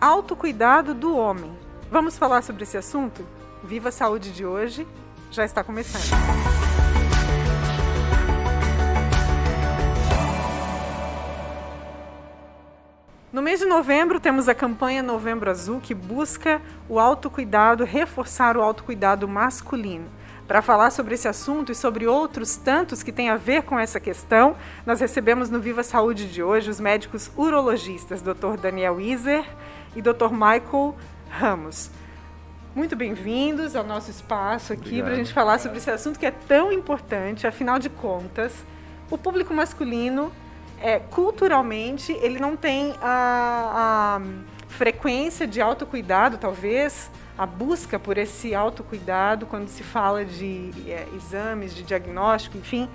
[0.00, 1.52] autocuidado do homem.
[1.90, 3.26] Vamos falar sobre esse assunto?
[3.62, 4.86] Viva a Saúde de hoje
[5.30, 6.10] já está começando.
[13.32, 18.62] No mês de novembro, temos a campanha Novembro Azul, que busca o autocuidado, reforçar o
[18.62, 20.10] autocuidado masculino.
[20.50, 24.00] Para falar sobre esse assunto e sobre outros tantos que têm a ver com essa
[24.00, 28.56] questão, nós recebemos no Viva Saúde de hoje os médicos urologistas, Dr.
[28.60, 29.44] Daniel Iser
[29.94, 30.32] e Dr.
[30.32, 30.96] Michael
[31.30, 31.92] Ramos.
[32.74, 36.32] Muito bem-vindos ao nosso espaço aqui para a gente falar sobre esse assunto que é
[36.32, 37.46] tão importante.
[37.46, 38.52] Afinal de contas,
[39.08, 40.32] o público masculino
[40.82, 44.20] é, culturalmente, ele não tem a, a
[44.66, 47.08] frequência de autocuidado, talvez,
[47.40, 52.86] a busca por esse autocuidado quando se fala de é, exames, de diagnóstico, enfim,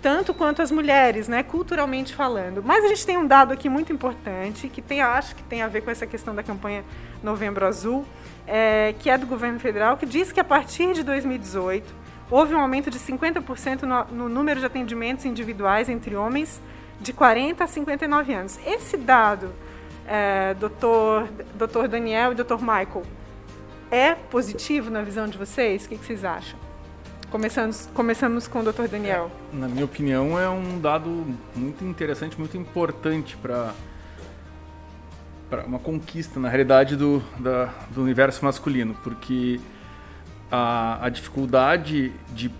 [0.00, 2.62] tanto quanto as mulheres, né, culturalmente falando.
[2.64, 5.68] Mas a gente tem um dado aqui muito importante, que tem, acho que tem a
[5.68, 6.82] ver com essa questão da campanha
[7.22, 8.06] Novembro Azul,
[8.46, 11.94] é, que é do governo federal, que diz que a partir de 2018
[12.30, 16.62] houve um aumento de 50% no, no número de atendimentos individuais entre homens
[16.98, 18.58] de 40 a 59 anos.
[18.64, 19.52] Esse dado,
[20.08, 23.02] é, doutor, doutor Daniel e doutor Michael,
[23.90, 25.84] é positivo na visão de vocês?
[25.84, 26.58] O que, que vocês acham?
[27.30, 29.30] Começamos, começamos com o doutor Daniel.
[29.52, 33.74] É, na minha opinião, é um dado muito interessante, muito importante para
[35.66, 39.60] uma conquista, na realidade, do, da, do universo masculino, porque
[40.50, 42.50] a, a dificuldade de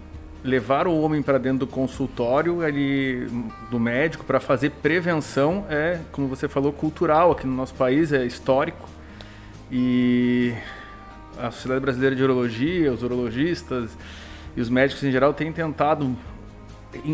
[0.42, 3.28] levar o homem para dentro do consultório ali
[3.70, 8.24] do médico para fazer prevenção é, como você falou, cultural aqui no nosso país, é
[8.24, 8.88] histórico.
[9.70, 10.54] E
[11.38, 13.96] a Sociedade Brasileira de Urologia, os urologistas
[14.56, 16.16] e os médicos em geral têm tentado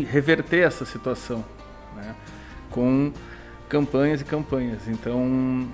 [0.09, 1.43] reverter essa situação,
[1.95, 2.15] né?
[2.69, 3.11] com
[3.67, 4.87] campanhas e campanhas.
[4.87, 5.67] Então,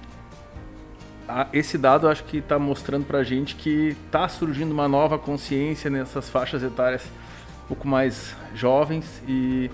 [1.54, 5.90] esse dado acho que está mostrando para a gente que está surgindo uma nova consciência
[5.90, 7.04] nessas faixas etárias
[7.72, 9.72] pouco mais jovens e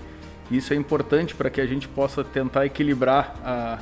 [0.52, 3.78] isso é importante para que a gente possa tentar equilibrar a,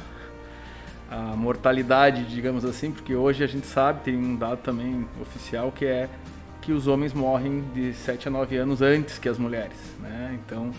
[1.11, 5.85] a mortalidade, digamos assim, porque hoje a gente sabe, tem um dado também oficial que
[5.85, 6.09] é
[6.63, 9.77] que os homens morrem de 7 a 9 anos antes que as mulheres.
[10.01, 10.39] Né?
[10.43, 10.71] Então,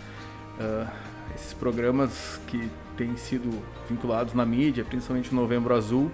[0.60, 0.88] uh,
[1.36, 6.12] esses programas que têm sido vinculados na mídia, principalmente o Novembro Azul,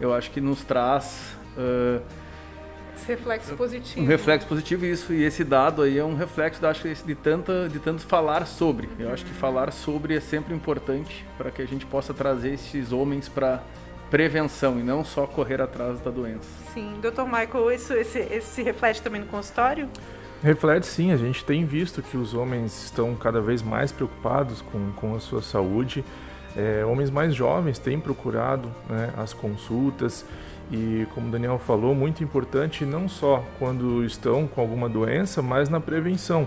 [0.00, 2.02] eu acho que nos traz uh,
[2.98, 4.00] esse reflexo positivo.
[4.00, 7.78] Um reflexo positivo isso e esse dado aí é um reflexo acho de tanta de
[7.78, 8.86] tanto falar sobre.
[8.86, 9.06] Uhum.
[9.06, 12.92] Eu acho que falar sobre é sempre importante para que a gente possa trazer esses
[12.92, 13.62] homens para
[14.10, 16.48] prevenção e não só correr atrás da doença.
[16.72, 17.24] Sim, Dr.
[17.24, 19.88] Michael, isso esse, esse reflete também no consultório?
[20.42, 24.92] Reflete sim, a gente tem visto que os homens estão cada vez mais preocupados com,
[24.92, 26.04] com a sua saúde
[26.56, 30.24] é, homens mais jovens têm procurado né, as consultas
[30.70, 35.68] e, como o Daniel falou, muito importante não só quando estão com alguma doença, mas
[35.68, 36.46] na prevenção.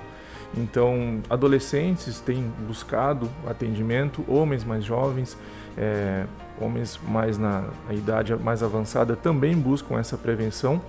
[0.56, 5.38] Então, adolescentes têm buscado atendimento, homens mais jovens,
[5.78, 6.26] é,
[6.60, 10.82] homens mais na idade mais avançada também buscam essa prevenção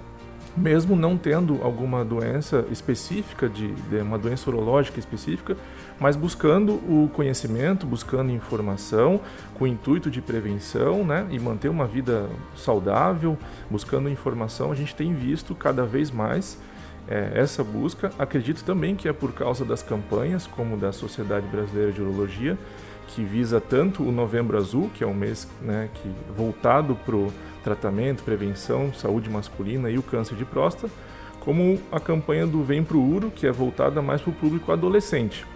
[0.56, 5.56] mesmo não tendo alguma doença específica, de, de, uma doença urológica específica,
[6.02, 9.20] mas buscando o conhecimento, buscando informação,
[9.54, 13.38] com o intuito de prevenção né, e manter uma vida saudável,
[13.70, 16.58] buscando informação, a gente tem visto cada vez mais
[17.06, 18.10] é, essa busca.
[18.18, 22.58] Acredito também que é por causa das campanhas, como da Sociedade Brasileira de Urologia,
[23.06, 27.32] que visa tanto o Novembro Azul, que é um mês né, que voltado para o
[27.62, 30.92] tratamento, prevenção, saúde masculina e o câncer de próstata,
[31.38, 35.46] como a campanha do Vem Pro Uro, que é voltada mais para o público adolescente.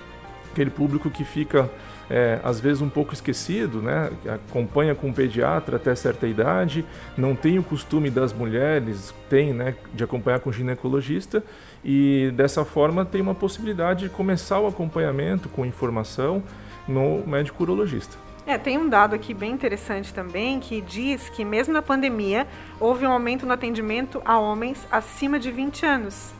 [0.56, 1.71] Aquele público que fica,
[2.09, 4.11] é, às vezes, um pouco esquecido, né?
[4.27, 6.83] acompanha com um pediatra até certa idade,
[7.15, 11.44] não tem o costume das mulheres, tem, né, de acompanhar com ginecologista,
[11.84, 16.43] e dessa forma tem uma possibilidade de começar o acompanhamento com informação
[16.88, 18.17] no médico urologista.
[18.47, 22.47] É, tem um dado aqui bem interessante também que diz que mesmo na pandemia
[22.81, 26.32] houve um aumento no atendimento a homens acima de 20 anos.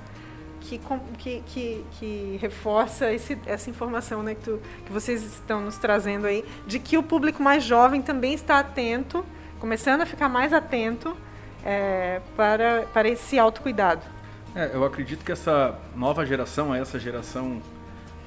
[0.69, 0.81] Que,
[1.19, 6.27] que, que, que reforça esse, essa informação né, que, tu, que vocês estão nos trazendo
[6.27, 9.25] aí, de que o público mais jovem também está atento,
[9.61, 11.17] começando a ficar mais atento
[11.65, 14.03] é, para, para esse autocuidado.
[14.55, 17.63] É, eu acredito que essa nova geração, essa geração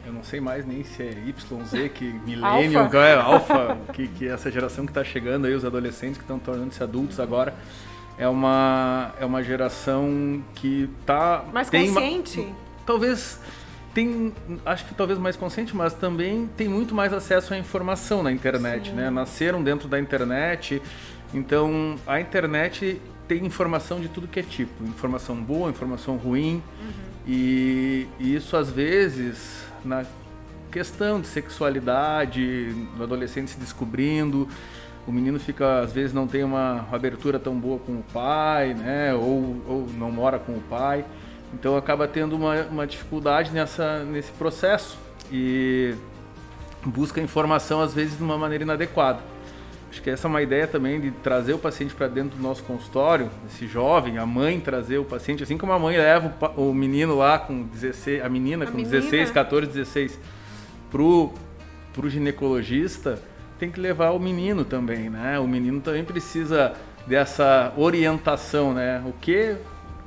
[0.05, 2.97] eu não sei mais nem se é Y, Z, que Millennium, alpha.
[2.97, 6.39] é Alpha, que, que é essa geração que está chegando aí, os adolescentes que estão
[6.39, 7.53] tornando-se adultos agora,
[8.19, 11.45] é uma, é uma geração que está...
[11.53, 12.41] Mais consciente?
[12.41, 12.55] Uma,
[12.85, 13.39] talvez
[13.93, 14.33] tem,
[14.65, 18.89] acho que talvez mais consciente, mas também tem muito mais acesso à informação na internet,
[18.89, 18.95] Sim.
[18.95, 19.09] né?
[19.09, 20.81] Nasceram dentro da internet,
[21.33, 26.91] Então, a internet tem informação de tudo que é tipo, informação boa, informação ruim, uhum.
[27.27, 30.03] e, e, isso às vezes na
[30.71, 34.47] questão de sexualidade, do adolescente se descobrindo,
[35.07, 39.13] o menino fica às vezes não tem uma abertura tão boa com o pai, né,
[39.13, 41.05] ou, ou não mora com o pai,
[41.53, 44.97] então acaba tendo uma, uma dificuldade nessa nesse processo
[45.31, 45.95] e
[46.85, 49.19] busca informação às vezes de uma maneira inadequada.
[49.89, 52.63] Acho que essa é uma ideia também de trazer o paciente para dentro do nosso
[52.63, 57.17] consultório, esse jovem, a mãe trazer o paciente, assim como a mãe leva o, menino
[57.17, 58.91] lá com 16, a menina a com menina.
[58.99, 60.19] 16, 14, 16
[60.91, 61.33] pro
[61.91, 63.19] pro ginecologista,
[63.59, 65.37] tem que levar o menino também, né?
[65.37, 66.73] O menino também precisa
[67.05, 69.03] dessa orientação, né?
[69.05, 69.57] O que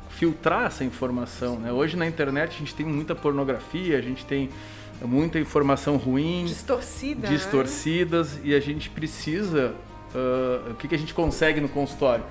[0.08, 1.70] filtrar essa informação, né?
[1.70, 4.48] Hoje na internet a gente tem muita pornografia, a gente tem
[5.02, 8.40] muita informação ruim, distorcida, distorcidas, né?
[8.44, 9.74] e a gente precisa,
[10.14, 12.24] uh, o que, que a gente consegue no consultório?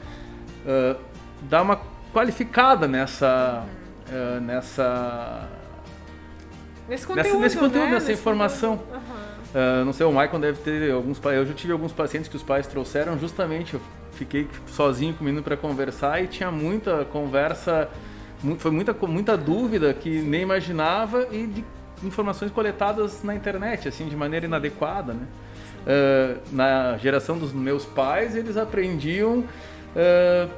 [0.65, 0.99] Uh,
[1.43, 1.81] dar uma
[2.13, 3.65] qualificada nessa,
[4.09, 4.37] uhum.
[4.37, 5.49] uh, nessa,
[6.87, 7.91] nesse conteúdo, nessa, nesse conteúdo né?
[7.91, 8.73] nessa nesse informação.
[8.73, 9.10] Uhum.
[9.85, 12.67] Não sei, o Michael deve ter alguns, eu já tive alguns pacientes que os pais
[12.67, 13.81] trouxeram justamente, eu
[14.13, 17.89] fiquei sozinho com o menino para conversar e tinha muita conversa,
[18.59, 21.65] foi muita, muita dúvida que nem imaginava e de
[22.03, 25.27] informações coletadas na internet, assim, de maneira inadequada, né?
[25.81, 30.49] Uh, na geração dos meus pais, eles aprendiam uh,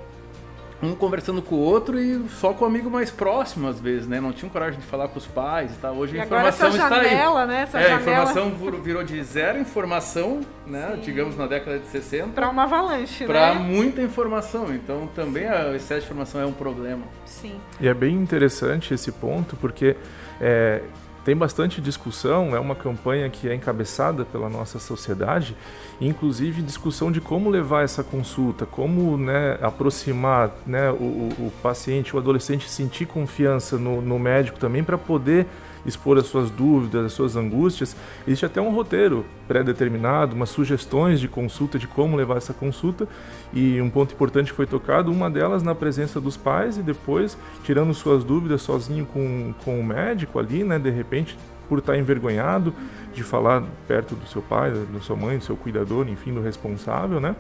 [0.84, 4.20] um conversando com o outro e só com o amigo mais próximo, às vezes, né?
[4.20, 5.96] Não tinham coragem de falar com os pais e tal.
[5.96, 7.48] Hoje a informação está janela, aí.
[7.48, 7.62] Né?
[7.62, 7.98] Essa é, janela...
[7.98, 8.52] a informação
[8.82, 10.94] virou de zero informação, né?
[10.96, 11.02] Sim.
[11.02, 12.30] Digamos na década de 60.
[12.30, 13.60] Para uma avalanche, Para né?
[13.60, 14.74] muita informação.
[14.74, 17.04] Então também o excesso de informação é um problema.
[17.26, 17.56] Sim.
[17.80, 19.96] E é bem interessante esse ponto, porque
[20.40, 20.82] é,
[21.24, 25.56] tem bastante discussão, é uma campanha que é encabeçada pela nossa sociedade,
[26.02, 32.20] inclusive discussão de como levar essa consulta, como né, aproximar né, o, o, paciente, o
[32.20, 35.48] adolescente sentir confiança no, no médico também para poder
[35.86, 37.96] expor as suas dúvidas, as suas angústias.
[38.26, 43.08] Existe até um roteiro pré-determinado, umas sugestões de consulta, de como levar essa consulta.
[43.54, 47.94] E um ponto importante foi tocado, uma delas na presença dos pais e depois tirando
[47.94, 50.80] suas dúvidas sozinho com, com o médico ali, né?
[50.80, 51.38] De repente,
[51.68, 52.74] por estar envergonhado
[53.14, 57.20] de falar perto do seu pai, da sua mãe, do seu cuidador, enfim, do responsável,
[57.20, 57.36] né?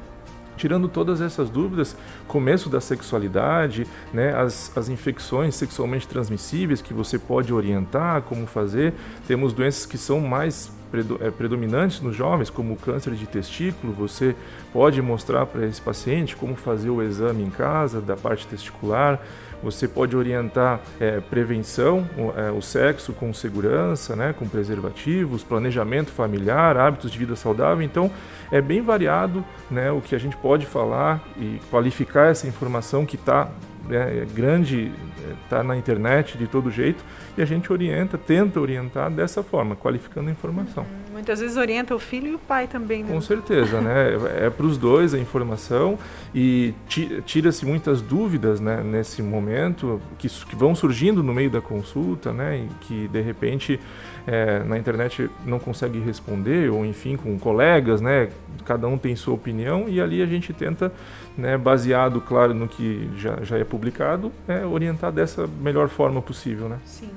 [0.57, 1.95] Tirando todas essas dúvidas,
[2.27, 8.93] começo da sexualidade, né, as, as infecções sexualmente transmissíveis que você pode orientar, como fazer.
[9.27, 10.71] Temos doenças que são mais
[11.21, 13.93] é, predominantes nos jovens, como o câncer de testículo.
[13.93, 14.35] Você
[14.71, 19.19] pode mostrar para esse paciente como fazer o exame em casa da parte testicular.
[19.63, 26.11] Você pode orientar é, prevenção, o, é, o, sexo com segurança, né, com preservativos, planejamento
[26.11, 27.81] familiar, hábitos de vida saudável.
[27.81, 28.11] Então,
[28.51, 33.15] é bem variado né, o que a gente pode falar e qualificar essa informação que
[33.15, 33.49] está
[33.87, 34.91] né, é grande,
[35.43, 37.03] está na internet de todo jeito,
[37.37, 40.83] e a gente orienta, tenta orientar dessa forma, qualificando a informação.
[40.83, 41.13] Uhum.
[41.13, 43.03] Muitas vezes orienta o filho e o pai também.
[43.03, 43.13] Né?
[43.13, 44.45] Com certeza, né?
[44.45, 45.97] É para os dois a informação
[46.33, 46.73] e
[47.25, 52.57] tira-se muitas dúvidas né, nesse momento que, que vão surgindo no meio da consulta, né?
[52.57, 53.79] E que de repente
[54.25, 58.29] é, na internet não consegue responder, ou enfim, com colegas, né?
[58.65, 60.91] Cada um tem sua opinião e ali a gente tenta,
[61.37, 66.69] né, baseado, claro, no que já, já é publicado, é, orientar dessa melhor forma possível,
[66.69, 66.79] né?
[66.85, 67.09] Sim.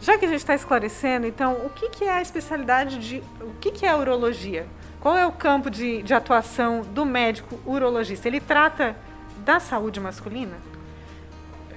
[0.00, 3.22] Já que a gente está esclarecendo, então, o que, que, é a especialidade de.
[3.40, 4.66] O que, que é a urologia?
[5.00, 8.26] Qual é o campo de, de atuação do médico urologista?
[8.26, 8.96] Ele trata
[9.44, 10.56] da saúde masculina?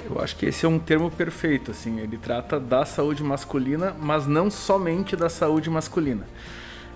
[0.09, 1.99] Eu acho que esse é um termo perfeito, assim.
[1.99, 6.25] Ele trata da saúde masculina, mas não somente da saúde masculina.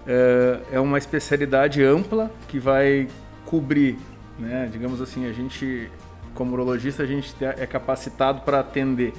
[0.08, 3.08] É, é uma especialidade ampla que vai
[3.46, 3.98] cobrir,
[4.40, 4.70] né?
[4.72, 5.92] Digamos assim, a gente,
[6.34, 9.14] como urologista, a gente é capacitado para atender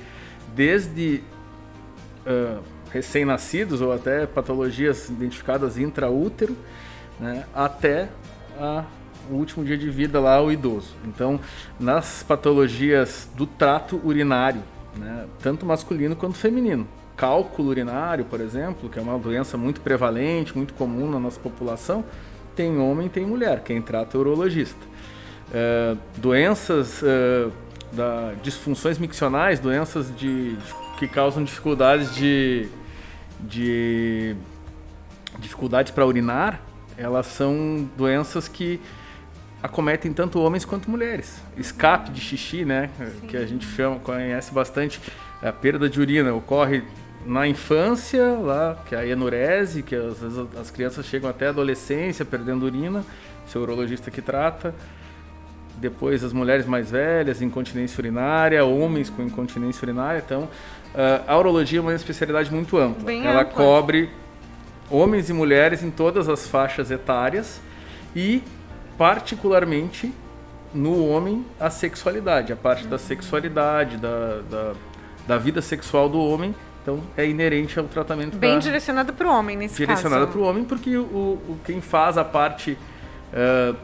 [0.54, 1.22] desde
[2.26, 6.56] uh, recém-nascidos ou até patologias identificadas intraútero,
[7.20, 7.44] né?
[7.54, 8.08] Até
[8.58, 8.84] a
[9.30, 10.94] o último dia de vida lá o idoso.
[11.04, 11.38] Então,
[11.78, 14.62] nas patologias do trato urinário,
[14.96, 16.86] né, tanto masculino quanto feminino,
[17.16, 22.04] cálculo urinário, por exemplo, que é uma doença muito prevalente, muito comum na nossa população,
[22.56, 24.89] tem homem tem mulher, quem trata é urologista.
[25.52, 27.48] É, doenças é,
[27.92, 30.56] da disfunções miccionais, doenças de,
[30.98, 32.68] que causam dificuldades de,
[33.40, 34.36] de
[35.38, 36.60] dificuldades para urinar,
[36.96, 38.80] elas são doenças que
[39.62, 41.42] acometem tanto homens quanto mulheres.
[41.56, 43.26] Escape de xixi, né, Sim.
[43.26, 45.00] que a gente chama, conhece bastante,
[45.42, 46.82] a perda de urina ocorre
[47.24, 51.50] na infância, lá, que é a enurese, que às vezes as crianças chegam até a
[51.50, 53.04] adolescência perdendo urina,
[53.46, 54.74] seu urologista que trata.
[55.80, 60.22] Depois as mulheres mais velhas, incontinência urinária, homens com incontinência urinária.
[60.24, 60.48] Então, uh,
[61.26, 63.04] a urologia é uma especialidade muito ampla.
[63.04, 63.54] Bem Ela ampla.
[63.54, 64.10] cobre
[64.90, 67.60] homens e mulheres em todas as faixas etárias
[68.14, 68.42] e,
[68.98, 70.12] particularmente,
[70.74, 74.72] no homem, a sexualidade, a parte da sexualidade, da, da,
[75.26, 76.54] da vida sexual do homem.
[76.82, 80.32] Então, é inerente ao tratamento Bem da, direcionada para o homem nesse direcionada caso.
[80.38, 82.76] para o homem, porque o, o, quem faz a parte
[83.32, 83.76] uh,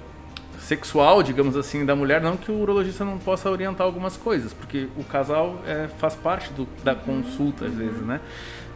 [0.60, 4.88] sexual, digamos assim, da mulher, não que o urologista não possa orientar algumas coisas, porque
[4.96, 8.20] o casal é, faz parte do, da consulta, às vezes, né?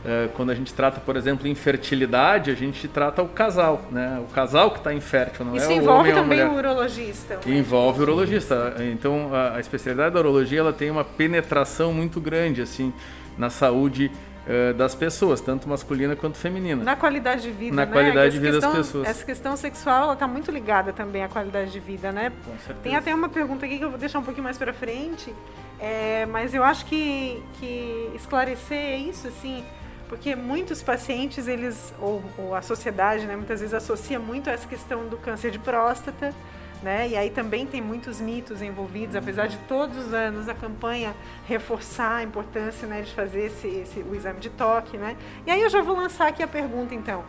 [0.00, 4.18] Uh, quando a gente trata, por exemplo, infertilidade, a gente trata o casal, né?
[4.26, 6.54] O casal que está infértil, não Isso é o envolve homem ou a também mulher.
[6.54, 7.38] o urologista.
[7.44, 8.76] o Envolve o urologista.
[8.90, 12.94] Então, a, a, especialidade da urologia ela tem uma penetração muito grande assim
[13.36, 14.10] na saúde
[14.50, 16.82] uh, das pessoas, tanto masculina quanto feminina.
[16.82, 17.92] Na qualidade de vida, Na né?
[17.92, 19.08] qualidade de vida questão, das pessoas.
[19.08, 22.30] Essa questão sexual, está muito ligada também à qualidade de vida, né?
[22.44, 22.80] Com certeza.
[22.82, 25.32] Tem até uma pergunta aqui que eu vou deixar um pouquinho mais para frente,
[25.78, 29.64] é, mas eu acho que, que esclarecer é isso, assim,
[30.08, 35.06] porque muitos pacientes, eles, ou, ou a sociedade, né, muitas vezes associa muito essa questão
[35.06, 36.34] do câncer de próstata,
[36.82, 37.08] né?
[37.08, 41.14] E aí também tem muitos mitos envolvidos, apesar de todos os anos a campanha
[41.46, 45.16] reforçar a importância né, de fazer esse, esse, o exame de toque, né?
[45.46, 47.24] E aí eu já vou lançar aqui a pergunta, então.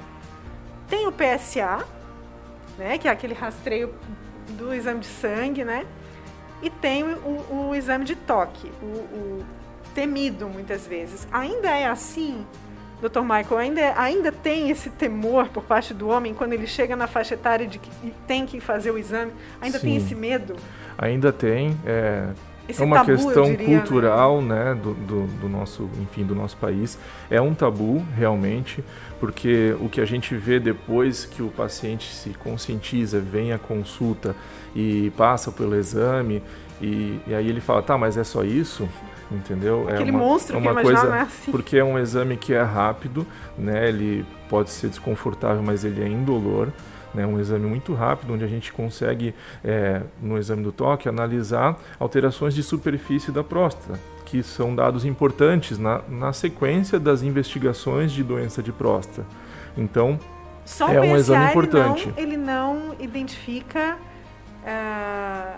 [0.87, 1.85] Tem o PSA,
[2.77, 3.93] né, que é aquele rastreio
[4.49, 5.85] do exame de sangue, né?
[6.61, 9.45] E tem o, o exame de toque, o, o
[9.93, 11.27] temido muitas vezes.
[11.31, 12.45] Ainda é assim
[13.01, 13.21] Dr.
[13.21, 17.33] Michael, ainda, ainda tem esse temor por parte do homem quando ele chega na faixa
[17.33, 17.89] etária de que
[18.27, 19.31] tem que fazer o exame?
[19.59, 19.87] Ainda Sim.
[19.87, 20.55] tem esse medo?
[20.97, 21.75] Ainda tem.
[21.83, 22.27] É,
[22.69, 26.55] Esse é uma tabu, questão diria, cultural, né, do, do, do nosso, enfim, do nosso
[26.57, 26.97] país.
[27.29, 28.83] É um tabu, realmente,
[29.19, 34.35] porque o que a gente vê depois que o paciente se conscientiza, vem à consulta
[34.75, 36.43] e passa pelo exame,
[36.79, 38.87] e, e aí ele fala, tá, mas é só isso?
[39.31, 39.87] Entendeu?
[39.87, 41.51] Aquele é uma, monstro é que uma imaginar, coisa, né, assim.
[41.51, 43.25] porque é um exame que é rápido,
[43.57, 43.87] né?
[43.87, 46.67] Ele pode ser desconfortável, mas ele é indolor.
[47.13, 49.35] Né, um exame muito rápido, onde a gente consegue,
[49.65, 55.77] é, no exame do toque, analisar alterações de superfície da próstata, que são dados importantes
[55.77, 59.25] na, na sequência das investigações de doença de próstata.
[59.77, 60.17] Então,
[60.63, 62.07] Só É um PSA, exame ele importante.
[62.07, 63.97] não- Ele não, identifica.
[64.65, 65.55] é-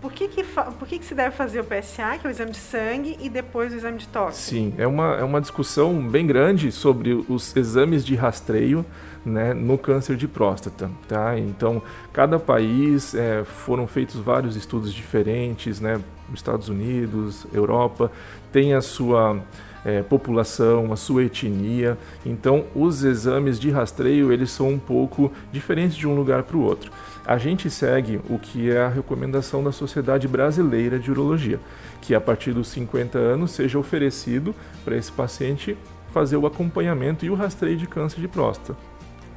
[0.00, 2.52] por que, que, por que, que se deve fazer o PSA, que é o exame
[2.52, 4.36] de sangue, e depois o exame de toque?
[4.36, 8.84] sim, é uma, é uma discussão bem grande sobre os exames de rastreio
[9.24, 10.90] né, no câncer de próstata.
[11.06, 11.38] Tá?
[11.38, 16.00] Então, cada país é, foram feitos vários estudos diferentes, né?
[16.34, 18.12] Estados Unidos, Europa,
[18.52, 19.42] tem a sua
[19.88, 21.96] é, população, a sua etnia.
[22.26, 26.62] Então, os exames de rastreio eles são um pouco diferentes de um lugar para o
[26.62, 26.92] outro.
[27.24, 31.58] A gente segue o que é a recomendação da Sociedade Brasileira de Urologia,
[32.02, 34.54] que a partir dos 50 anos seja oferecido
[34.84, 35.76] para esse paciente
[36.12, 38.87] fazer o acompanhamento e o rastreio de câncer de próstata.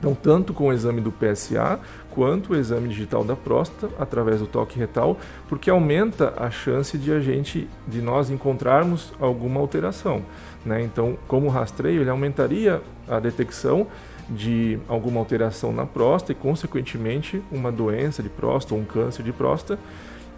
[0.01, 1.79] Então, tanto com o exame do PSA
[2.09, 5.15] quanto o exame digital da próstata através do toque retal,
[5.47, 10.23] porque aumenta a chance de a gente, de nós encontrarmos alguma alteração.
[10.65, 10.81] Né?
[10.81, 13.85] Então, como rastreio, ele aumentaria a detecção
[14.27, 19.31] de alguma alteração na próstata e, consequentemente, uma doença de próstata ou um câncer de
[19.31, 19.79] próstata,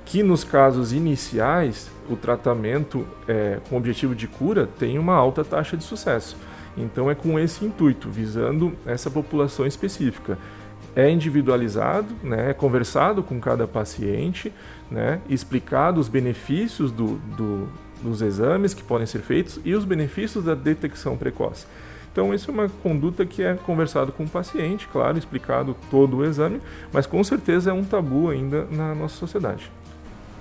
[0.04, 5.78] que nos casos iniciais, o tratamento é, com objetivo de cura tem uma alta taxa
[5.78, 6.36] de sucesso.
[6.78, 10.38] Então é com esse intuito, visando essa população específica.
[10.96, 14.54] É individualizado, né, é conversado com cada paciente,
[14.92, 17.68] né, explicado os benefícios do, do,
[18.02, 21.66] dos exames que podem ser feitos e os benefícios da detecção precoce.
[22.12, 26.24] Então, isso é uma conduta que é conversado com o paciente, claro, explicado todo o
[26.24, 26.62] exame,
[26.92, 29.72] mas com certeza é um tabu ainda na nossa sociedade.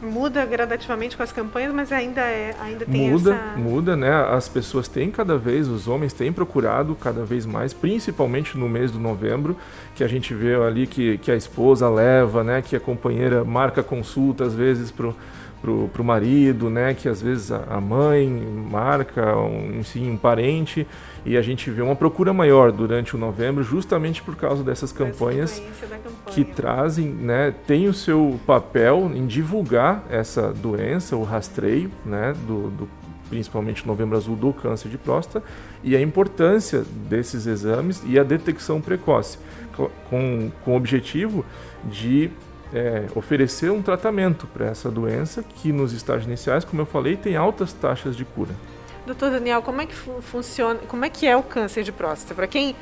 [0.02, 3.56] Muda gradativamente com as campanhas, mas ainda, é, ainda tem muda, essa...
[3.56, 4.10] muda, né?
[4.10, 8.90] As pessoas têm cada vez, os homens têm procurado cada vez mais, principalmente no mês
[8.90, 9.56] de novembro,
[9.94, 12.62] que a gente vê ali que, que a esposa leva, né?
[12.62, 15.14] Que a companheira marca consulta às vezes pro
[15.62, 16.92] pro, pro marido, né?
[16.92, 20.84] Que às vezes a, mãe marca, um, enfim, um parente
[21.24, 24.98] e a gente vê uma procura maior durante o novembro, justamente por causa dessas essa
[25.04, 26.12] campanhas campanha.
[26.26, 32.70] que trazem, né, tem o seu papel em divulgar essa doença, o rastreio, né, do,
[32.70, 32.88] do
[33.30, 35.42] principalmente novembro azul do câncer de próstata
[35.82, 39.61] e a importância desses exames e a detecção precoce, co-
[40.08, 41.44] com, com o objetivo
[41.84, 42.30] de
[42.72, 47.36] é, oferecer um tratamento para essa doença que nos estágios iniciais, como eu falei, tem
[47.36, 48.54] altas taxas de cura.
[49.06, 52.34] Doutor Daniel, como é que fu- funciona, como é que é o câncer de próstata?
[52.34, 52.74] Para quem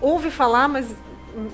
[0.00, 0.94] ouve falar, mas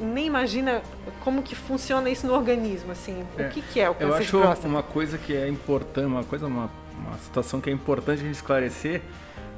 [0.00, 0.82] nem imagina
[1.22, 3.22] como que funciona isso no organismo, assim.
[3.36, 4.66] É, o que, que é o câncer eu acho de próstata?
[4.68, 8.34] uma coisa que é importante, uma coisa, uma, uma situação que é importante a gente
[8.34, 9.02] esclarecer,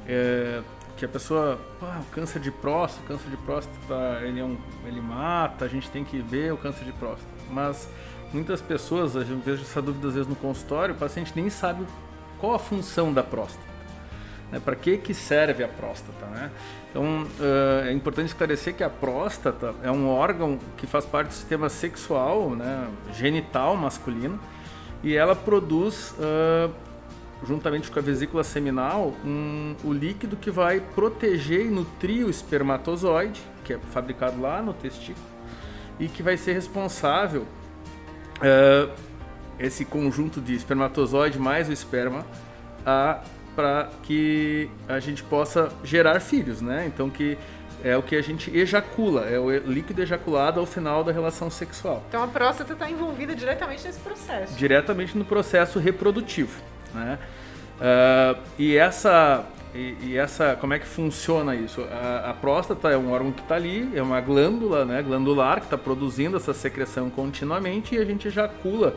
[0.07, 0.59] é
[0.97, 4.57] que a pessoa, ah, o câncer de próstata, o câncer de próstata, ele, é um,
[4.85, 7.31] ele mata, a gente tem que ver o câncer de próstata.
[7.49, 7.87] Mas
[8.33, 11.85] muitas pessoas, gente vejo essa dúvida às vezes no consultório, o paciente nem sabe
[12.39, 13.65] qual a função da próstata.
[14.51, 14.59] Né?
[14.63, 16.25] Para que, que serve a próstata?
[16.25, 16.51] Né?
[16.89, 21.33] Então uh, é importante esclarecer que a próstata é um órgão que faz parte do
[21.33, 24.39] sistema sexual, né, genital masculino,
[25.03, 26.71] e ela produz, uh,
[27.45, 33.41] juntamente com a vesícula seminal, um, o líquido que vai proteger e nutrir o espermatozoide,
[33.63, 35.25] que é fabricado lá no testículo,
[35.99, 38.91] e que vai ser responsável, uh,
[39.59, 42.25] esse conjunto de espermatozoide mais o esperma,
[43.55, 46.85] para que a gente possa gerar filhos, né?
[46.85, 47.37] Então que
[47.83, 52.03] é o que a gente ejacula, é o líquido ejaculado ao final da relação sexual.
[52.07, 54.55] Então a próstata está envolvida diretamente nesse processo.
[54.55, 56.61] Diretamente no processo reprodutivo,
[56.93, 57.19] né?
[57.79, 61.81] Uh, e essa e, e, essa como é que funciona isso?
[61.91, 65.67] A, a próstata é um órgão que está ali, é uma glândula, né, glandular que
[65.67, 68.95] está produzindo essa secreção continuamente e a gente ejacula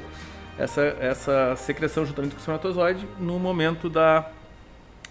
[0.58, 4.30] essa, essa secreção juntamente com o espermatozoide no momento da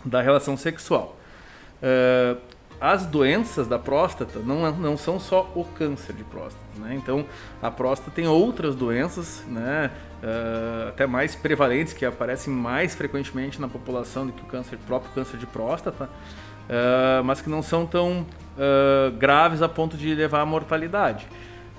[0.04, 1.18] da relação sexual.
[1.82, 2.38] Uh,
[2.80, 6.96] as doenças da próstata não, não são só o câncer de próstata, né?
[6.96, 7.26] Então,
[7.62, 9.92] a próstata tem outras doenças, né?
[10.22, 15.12] Uh, até mais prevalentes, que aparecem mais frequentemente na população do que o câncer, próprio
[15.14, 18.26] câncer de próstata, uh, mas que não são tão
[19.18, 21.26] graves a ponto de levar à mortalidade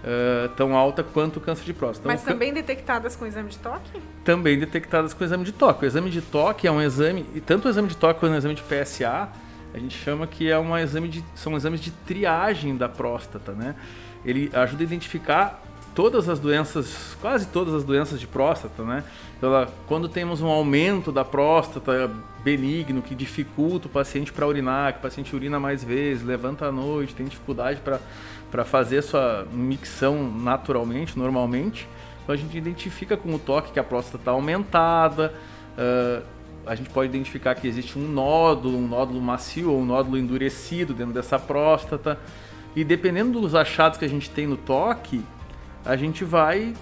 [0.01, 2.09] uh, tão alta quanto o câncer de próstata.
[2.09, 4.01] Mas então, também detectadas com exame de toque?
[4.25, 5.85] Também detectadas com exame de toque.
[5.85, 8.37] O exame de toque é um exame, e tanto o exame de toque quanto o
[8.37, 9.29] exame de PSA,
[9.73, 13.75] a gente chama que é um exame de, são exames de triagem da próstata, né?
[14.25, 15.63] Ele ajuda a identificar
[15.95, 19.05] todas as doenças, quase todas as doenças de próstata, né?
[19.37, 22.11] Então, quando temos um aumento da próstata
[22.45, 26.73] benigno que dificulta o paciente para urinar, que o paciente urina mais vezes, levanta à
[26.73, 28.01] noite, tem dificuldade para
[28.51, 31.89] para fazer sua micção naturalmente, normalmente.
[32.23, 35.33] Então a gente identifica com o toque que a próstata está aumentada.
[35.79, 40.19] Uh, a gente pode identificar que existe um nódulo, um nódulo macio ou um nódulo
[40.19, 42.19] endurecido dentro dessa próstata.
[42.75, 45.25] E dependendo dos achados que a gente tem no toque,
[45.85, 46.75] a gente vai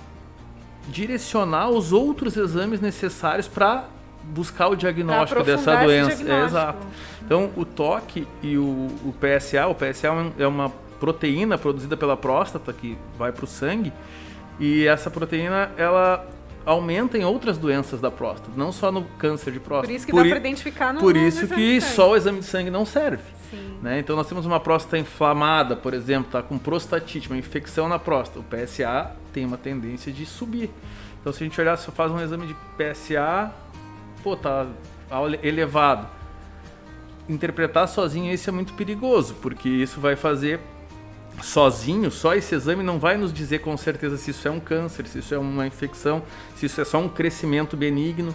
[0.89, 3.85] direcionar os outros exames necessários para
[4.25, 6.17] buscar o diagnóstico dessa doença.
[6.17, 6.31] Diagnóstico.
[6.31, 6.87] É, exato.
[7.25, 12.73] Então, o toque e o, o PSA, o PSA é uma proteína produzida pela próstata
[12.73, 13.93] que vai para o sangue
[14.59, 16.27] e essa proteína ela
[16.69, 19.89] aumenta em outras doenças da próstata, não só no câncer de próstata.
[19.89, 22.45] Por isso que por dá para identificar no Por isso que só o exame de
[22.45, 23.23] sangue não serve.
[23.83, 24.01] Né?
[24.01, 28.41] Então nós temos uma próstata inflamada, por exemplo, tá com prostatite, uma infecção na próstata.
[28.41, 30.71] O PSA tem uma tendência de subir.
[31.19, 33.51] Então se a gente olhar, se faz um exame de PSA,
[34.23, 34.67] pô, tá
[35.43, 36.07] elevado.
[37.27, 40.61] Interpretar sozinho isso é muito perigoso, porque isso vai fazer
[41.43, 45.07] sozinho, só esse exame não vai nos dizer com certeza se isso é um câncer,
[45.07, 46.23] se isso é uma infecção,
[46.57, 48.35] se isso é só um crescimento benigno,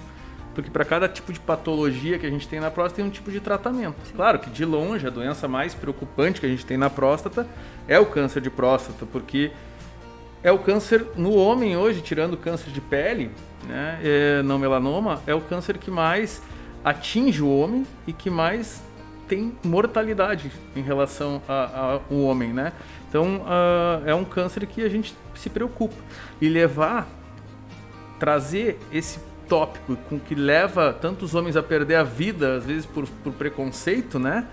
[0.53, 3.31] porque para cada tipo de patologia que a gente tem na próstata tem um tipo
[3.31, 3.95] de tratamento.
[4.05, 4.13] Sim.
[4.15, 7.47] Claro que de longe a doença mais preocupante que a gente tem na próstata
[7.87, 9.51] é o câncer de próstata, porque
[10.43, 13.31] é o câncer no homem hoje, tirando o câncer de pele,
[13.67, 16.41] né, é, não melanoma, é o câncer que mais
[16.83, 18.81] atinge o homem e que mais
[19.33, 22.71] tem mortalidade em relação ao homem, né?
[23.09, 25.95] Então uh, é um câncer que a gente se preocupa
[26.39, 27.07] e levar,
[28.19, 29.19] trazer esse
[29.49, 34.19] tópico com que leva tantos homens a perder a vida, às vezes por, por preconceito,
[34.19, 34.47] né?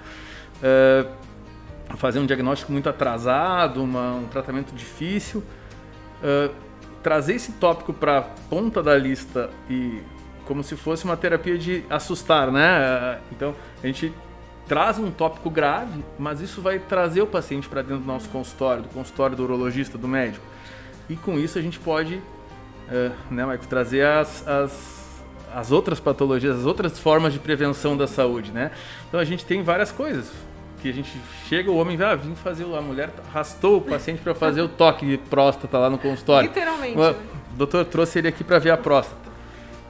[0.63, 1.11] Uh,
[1.99, 5.45] fazer um diagnóstico muito atrasado, uma, um tratamento difícil,
[6.23, 6.55] uh,
[7.03, 10.01] trazer esse tópico para ponta da lista e
[10.47, 13.21] como se fosse uma terapia de assustar, né?
[13.31, 14.11] Então a gente
[14.71, 18.85] traz um tópico grave, mas isso vai trazer o paciente para dentro do nosso consultório,
[18.85, 20.47] do consultório do urologista, do médico.
[21.09, 26.57] E com isso a gente pode, uh, né, Michael, trazer as, as, as outras patologias,
[26.57, 28.71] as outras formas de prevenção da saúde, né?
[29.09, 30.31] Então a gente tem várias coisas
[30.81, 31.11] que a gente
[31.49, 34.69] chega, o homem vai ah, vir fazer, a mulher arrastou o paciente para fazer o
[34.69, 36.47] toque de próstata lá no consultório.
[36.47, 36.97] Literalmente.
[36.97, 39.31] O doutor trouxe ele aqui para ver a próstata.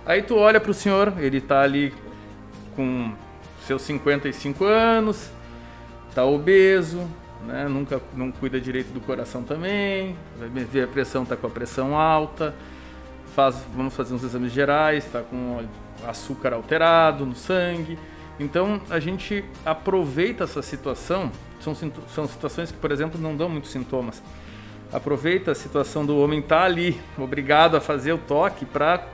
[0.06, 1.92] Aí tu olha para o senhor, ele está ali
[2.74, 3.12] com
[3.70, 5.30] seus 55 anos,
[6.12, 7.08] tá obeso,
[7.46, 7.68] né?
[7.68, 11.96] Nunca não cuida direito do coração também, vai ver a pressão tá com a pressão
[11.96, 12.52] alta,
[13.32, 15.64] faz, vamos fazer uns exames gerais, tá com
[16.04, 17.96] açúcar alterado no sangue.
[18.40, 21.30] Então a gente aproveita essa situação,
[21.60, 21.72] são,
[22.08, 24.20] são situações que, por exemplo, não dão muitos sintomas.
[24.92, 29.06] aproveita a situação do homem estar tá ali, obrigado a fazer o toque para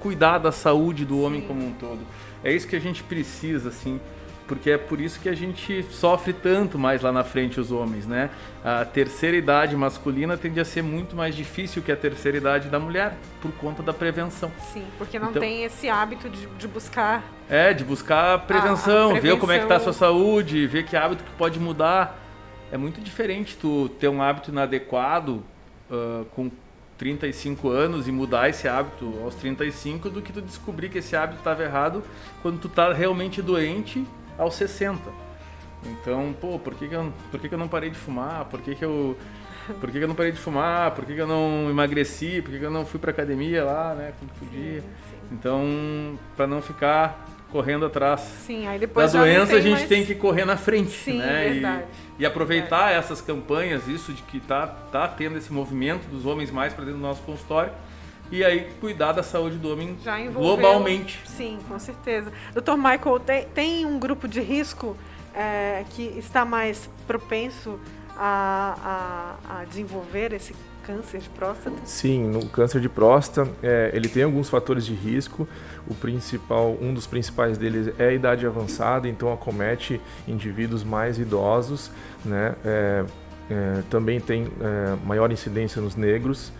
[0.00, 1.46] cuidar da saúde do homem Sim.
[1.46, 2.00] como um todo.
[2.44, 4.00] É isso que a gente precisa, assim,
[4.46, 8.06] porque é por isso que a gente sofre tanto mais lá na frente os homens,
[8.06, 8.28] né?
[8.64, 12.78] A terceira idade masculina tende a ser muito mais difícil que a terceira idade da
[12.78, 14.50] mulher, por conta da prevenção.
[14.72, 17.22] Sim, porque não então, tem esse hábito de, de, buscar...
[17.48, 20.66] É, de buscar prevenção, a, a prevenção, ver como é que está a sua saúde,
[20.66, 22.18] ver que hábito que pode mudar.
[22.70, 25.42] É muito diferente tu ter um hábito inadequado
[25.90, 26.50] uh, com
[27.02, 31.38] 35 anos e mudar esse hábito aos 35 do que tu descobrir que esse hábito
[31.38, 32.04] estava errado
[32.40, 34.06] quando tu tá realmente doente
[34.38, 35.10] aos 60.
[35.84, 38.44] Então, pô, por que, que, eu, por que, que eu não parei de fumar?
[38.44, 39.16] Por que, que eu.
[39.80, 40.92] Por que, que eu não parei de fumar?
[40.92, 42.40] Por que, que eu não emagreci?
[42.40, 44.12] Por que, que eu não fui pra academia lá, né?
[44.20, 44.80] Quando podia.
[44.80, 45.16] Sim, sim.
[45.32, 49.88] Então, para não ficar correndo atrás sim, aí depois da doença, a gente mais...
[49.88, 51.50] tem que correr na frente, sim, né?
[51.50, 51.82] Verdade.
[51.82, 56.50] E, e aproveitar essas campanhas, isso de que tá, tá tendo esse movimento dos homens
[56.50, 57.72] mais para dentro do nosso consultório
[58.30, 59.96] e aí cuidar da saúde do homem
[60.32, 61.20] globalmente.
[61.26, 62.32] Sim, com certeza.
[62.54, 62.76] Dr.
[62.76, 64.96] Michael, tem, tem um grupo de risco
[65.34, 67.78] é, que está mais propenso
[68.16, 70.54] a, a, a, desenvolver esse
[70.86, 71.76] câncer de próstata?
[71.84, 75.48] Sim, no câncer de próstata é, ele tem alguns fatores de risco.
[75.86, 81.90] O principal, um dos principais deles é a idade avançada, então acomete indivíduos mais idosos,
[82.24, 82.54] né?
[82.64, 83.04] É,
[83.50, 86.52] é também tem é, maior incidência nos negros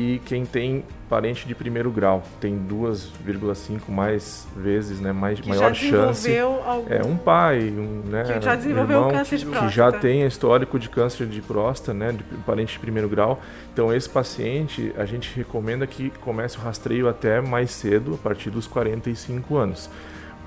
[0.00, 5.74] e quem tem parente de primeiro grau tem 2,5 mais vezes, né, mais que maior
[5.74, 6.38] chance.
[6.38, 6.90] Algum...
[6.90, 9.68] É um pai, um, né, que já desenvolveu um câncer de próstata.
[9.68, 13.40] Que já tem histórico de câncer de próstata, né, de parente de primeiro grau.
[13.72, 18.48] Então esse paciente, a gente recomenda que comece o rastreio até mais cedo, a partir
[18.48, 19.90] dos 45 anos.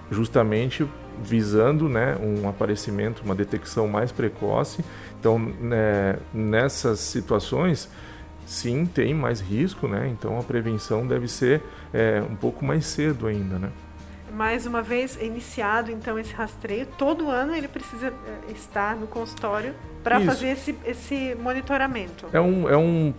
[0.09, 0.87] Justamente
[1.21, 4.83] visando né, um aparecimento, uma detecção mais precoce.
[5.19, 7.87] Então, né, nessas situações,
[8.45, 10.07] sim, tem mais risco, né?
[10.07, 11.61] Então a prevenção deve ser
[11.93, 13.69] é, um pouco mais cedo ainda, né?
[14.33, 19.73] Mais uma vez iniciado então esse rastreio, todo ano ele precisa é, estar no consultório
[20.03, 22.27] para fazer esse, esse monitoramento.
[22.33, 23.13] É um, é um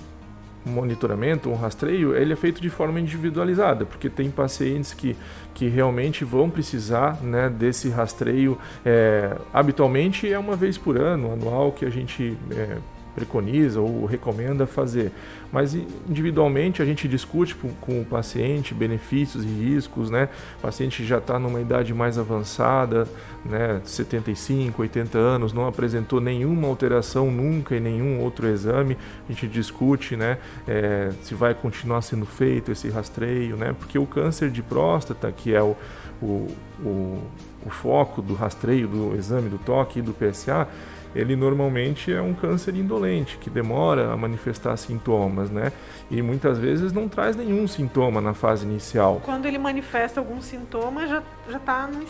[0.65, 5.17] monitoramento, um rastreio, ele é feito de forma individualizada, porque tem pacientes que,
[5.53, 8.59] que realmente vão precisar né, desse rastreio.
[8.85, 12.79] É, habitualmente é uma vez por ano, anual, que a gente é,
[13.15, 15.13] preconiza ou recomenda fazer.
[15.53, 20.29] Mas individualmente a gente discute com o paciente benefícios e riscos, né?
[20.59, 23.07] O paciente já está numa idade mais avançada,
[23.45, 23.81] né?
[23.85, 28.97] 75, 80 anos, não apresentou nenhuma alteração nunca em nenhum outro exame.
[29.29, 30.39] A gente discute, né?
[30.67, 33.75] É, se vai continuar sendo feito esse rastreio, né?
[33.79, 35.77] Porque o câncer de próstata, que é o,
[36.21, 36.49] o,
[36.83, 37.23] o,
[37.65, 40.67] o foco do rastreio, do exame do toque e do PSA,
[41.15, 45.73] ele normalmente é um câncer indolente, que demora a manifestar sintomas, né?
[46.11, 49.21] E muitas vezes não traz nenhum sintoma na fase inicial.
[49.25, 52.03] Quando ele manifesta algum sintoma, já está no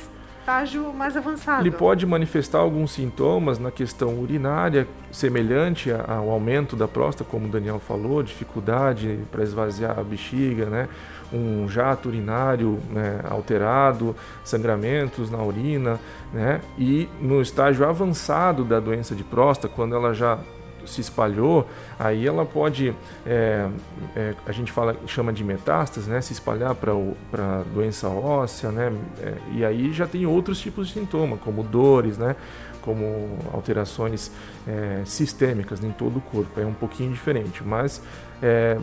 [0.45, 1.63] estágio mais avançado.
[1.63, 7.49] Ele pode manifestar alguns sintomas na questão urinária, semelhante ao aumento da próstata, como o
[7.49, 10.89] Daniel falou, dificuldade para esvaziar a bexiga, né?
[11.35, 15.99] Um jato urinário né, alterado, sangramentos na urina,
[16.33, 16.61] né?
[16.79, 20.39] E no estágio avançado da doença de próstata, quando ela já
[20.87, 21.67] se espalhou,
[21.99, 22.95] aí ela pode,
[23.27, 23.69] é,
[24.15, 29.35] é, a gente fala, chama de metástase, né, se espalhar para doença óssea, né, é,
[29.53, 32.37] e aí já tem outros tipos de sintoma, como dores, né,
[32.83, 34.31] como alterações
[34.67, 38.03] é, sistêmicas em todo o corpo, é um pouquinho diferente, mas
[38.43, 38.79] é,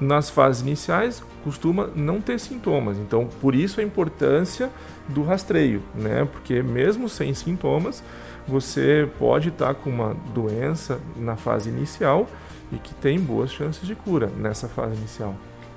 [0.00, 2.98] nas fases iniciais costuma não ter sintomas.
[2.98, 4.70] Então, por isso a importância
[5.08, 6.26] do rastreio, né?
[6.30, 8.02] Porque mesmo sem sintomas,
[8.46, 12.26] você pode estar com uma doença na fase inicial
[12.72, 15.34] e que tem boas chances de cura nessa fase inicial.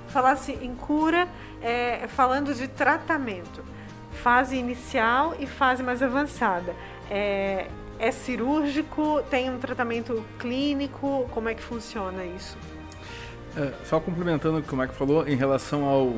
[0.08, 1.27] Falasse em cura,
[1.62, 3.63] é, falando de tratamento,
[4.12, 6.73] fase inicial e fase mais avançada.
[7.10, 7.67] É,
[7.99, 9.21] é cirúrgico?
[9.29, 11.29] Tem um tratamento clínico?
[11.32, 12.58] Como é que funciona isso?
[13.57, 16.17] É, só complementando o que o Mike falou, em relação ao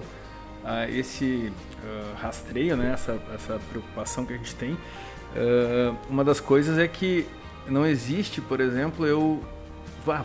[0.63, 1.52] a esse
[1.84, 6.88] uh, rastreio, né, essa, essa preocupação que a gente tem, uh, uma das coisas é
[6.88, 7.28] que
[7.67, 9.44] não existe, por exemplo, eu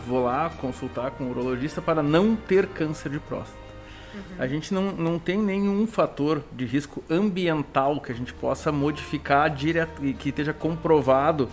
[0.05, 3.57] vou lá consultar com um urologista para não ter câncer de próstata.
[4.13, 4.21] Uhum.
[4.39, 9.49] A gente não, não tem nenhum fator de risco ambiental que a gente possa modificar
[9.49, 11.43] direto e que esteja comprovado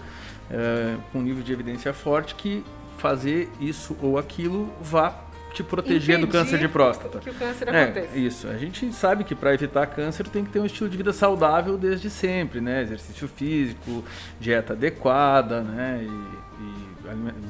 [0.50, 2.64] uh, com nível de evidência forte que
[2.96, 5.23] fazer isso ou aquilo vá
[5.54, 7.20] te proteger do câncer de próstata.
[7.20, 8.18] Que o câncer é, aconteça.
[8.18, 8.48] Isso.
[8.48, 11.78] A gente sabe que para evitar câncer tem que ter um estilo de vida saudável
[11.78, 12.82] desde sempre, né?
[12.82, 14.04] Exercício físico,
[14.40, 16.00] dieta adequada, né?
[16.02, 16.94] E, e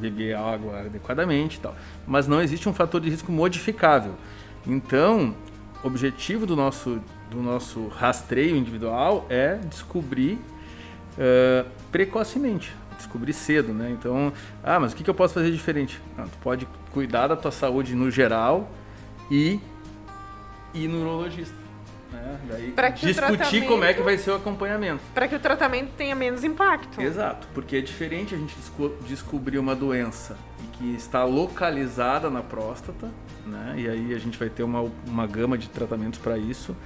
[0.00, 1.74] beber água adequadamente e tal.
[2.06, 4.14] Mas não existe um fator de risco modificável.
[4.66, 5.34] Então,
[5.82, 10.38] o objetivo do nosso, do nosso rastreio individual é descobrir
[11.18, 13.90] uh, precocemente, descobrir cedo, né?
[13.90, 16.00] Então, ah, mas o que, que eu posso fazer diferente?
[16.18, 18.70] Ah, tu pode cuidar da tua saúde no geral
[19.28, 19.60] e
[20.72, 21.56] ir no neurologista.
[22.12, 22.38] Né?
[22.48, 25.02] Daí discutir como é que vai ser o acompanhamento.
[25.12, 27.00] Para que o tratamento tenha menos impacto.
[27.00, 30.36] Exato, porque é diferente a gente desco descobrir uma doença
[30.74, 33.10] que está localizada na próstata,
[33.44, 33.74] né?
[33.76, 36.76] e aí a gente vai ter uma, uma gama de tratamentos para isso,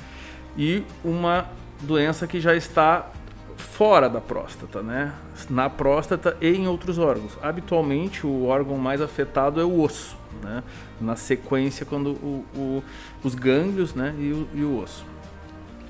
[0.56, 1.46] e uma
[1.82, 3.10] doença que já está
[3.58, 5.12] fora da próstata, né?
[5.50, 7.36] Na próstata e em outros órgãos.
[7.42, 10.62] Habitualmente, o órgão mais afetado é o osso, né?
[11.00, 12.84] Na sequência, quando o, o,
[13.22, 14.14] os gânglios, né?
[14.18, 15.04] E o, e o, osso.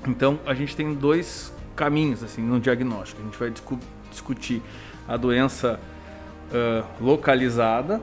[0.07, 3.21] Então, a gente tem dois caminhos assim no diagnóstico.
[3.21, 3.79] A gente vai discu
[4.09, 4.61] discutir
[5.07, 5.79] a doença
[6.51, 8.01] uh, localizada,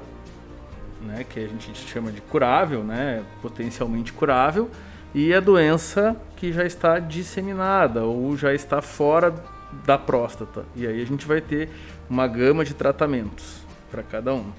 [1.02, 1.24] né?
[1.29, 3.24] Que a gente chama de curável, né?
[3.42, 4.70] Potencialmente curável
[5.14, 9.35] e a doença que já está disseminada ou já está fora
[9.84, 10.64] da próstata.
[10.74, 11.68] E aí a gente vai ter
[12.08, 13.60] uma gama de tratamentos
[13.90, 14.52] para cada um.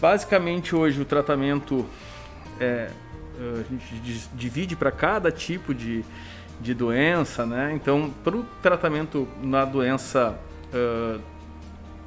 [0.00, 1.86] Basicamente hoje o tratamento
[2.60, 2.90] é,
[3.38, 6.04] a gente divide para cada tipo de,
[6.60, 7.72] de doença, né?
[7.74, 10.38] Então, para o tratamento na doença
[10.72, 11.20] uh,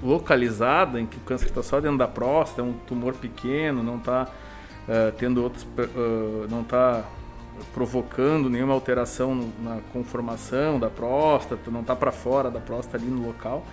[0.02, 3.98] localizada, em que o câncer está só dentro da próstata, é um tumor pequeno, não
[3.98, 7.04] está uh, tendo outros, uh, não está
[7.74, 13.26] provocando nenhuma alteração na conformação da próstata, não está para fora da próstata ali no
[13.26, 13.66] local,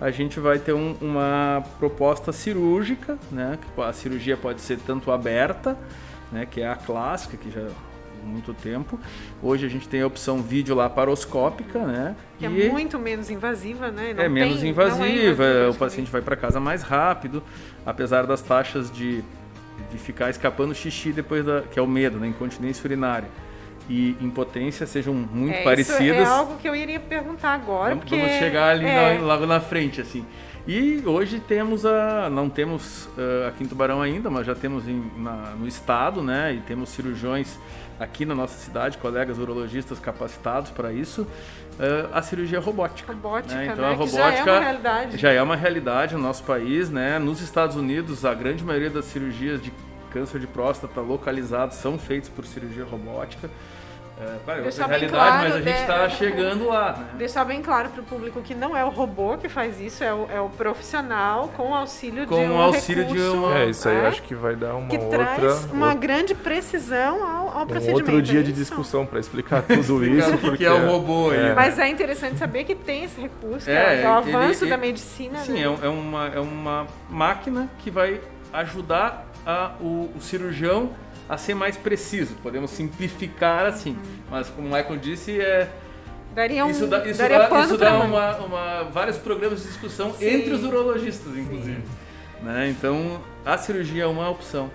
[0.00, 3.58] a gente vai ter um, uma proposta cirúrgica, né?
[3.78, 5.78] A cirurgia pode ser tanto aberta,
[6.32, 6.46] né?
[6.46, 8.98] Que é a clássica, que já há muito tempo.
[9.42, 12.16] Hoje a gente tem a opção vídeo laparoscópica, né?
[12.38, 14.12] Que é e é muito menos invasiva, né?
[14.14, 17.42] Não é menos tem, é invasiva, é o paciente vai para casa mais rápido,
[17.86, 19.22] apesar das taxas de
[19.90, 21.62] de ficar escapando xixi depois da.
[21.62, 22.26] que é o medo, né?
[22.28, 23.28] Incontinência urinária.
[23.88, 26.22] E impotência sejam muito é, parecidas.
[26.22, 27.90] Isso é algo que eu iria perguntar agora.
[27.90, 28.16] Vamos, porque...
[28.16, 29.18] vamos chegar ali é...
[29.18, 30.24] na, logo na frente, assim.
[30.66, 32.30] E hoje temos a.
[32.30, 36.54] Não temos uh, aqui em Tubarão ainda, mas já temos em, na, no estado, né?
[36.54, 37.58] E temos cirurgiões
[38.00, 43.12] aqui na nossa cidade, colegas urologistas capacitados para isso, uh, a cirurgia robótica.
[43.12, 43.66] Robótica, né?
[43.66, 43.90] Então né?
[43.90, 45.18] a robótica já é uma realidade.
[45.18, 47.18] Já é uma realidade no nosso país, né?
[47.18, 49.70] Nos Estados Unidos, a grande maioria das cirurgias de
[50.10, 53.50] câncer de próstata localizados são feitos por cirurgia robótica.
[54.20, 56.16] É, claro, é realidade, claro, mas a gente está de...
[56.16, 56.92] chegando lá.
[56.92, 57.06] Né?
[57.18, 60.14] Deixar bem claro para o público que não é o robô que faz isso, é
[60.14, 63.58] o, é o profissional com auxílio com de um auxílio recurso, de uma...
[63.58, 65.26] É, isso aí é, acho que vai dar uma que outra...
[65.26, 66.00] traz uma outra...
[66.00, 68.12] grande precisão ao, ao um procedimento.
[68.12, 70.38] outro dia de discussão para explicar tudo isso.
[70.38, 71.46] porque que é o robô aí.
[71.46, 71.54] É.
[71.54, 75.38] Mas é interessante saber que tem esse recurso, é, é o avanço ele, da medicina.
[75.40, 75.78] Sim, né?
[75.82, 78.20] é, uma, é uma máquina que vai
[78.52, 80.90] ajudar a, o, o cirurgião
[81.28, 82.34] a ser mais preciso.
[82.42, 83.96] Podemos simplificar assim.
[84.30, 85.70] Mas como o Michael disse, é.
[86.34, 90.12] Daria um, isso dá, isso daria dá, isso dá uma, uma, vários programas de discussão
[90.14, 90.26] Sim.
[90.26, 91.82] entre os urologistas, inclusive.
[92.42, 92.68] Né?
[92.70, 94.68] Então, a cirurgia é uma opção.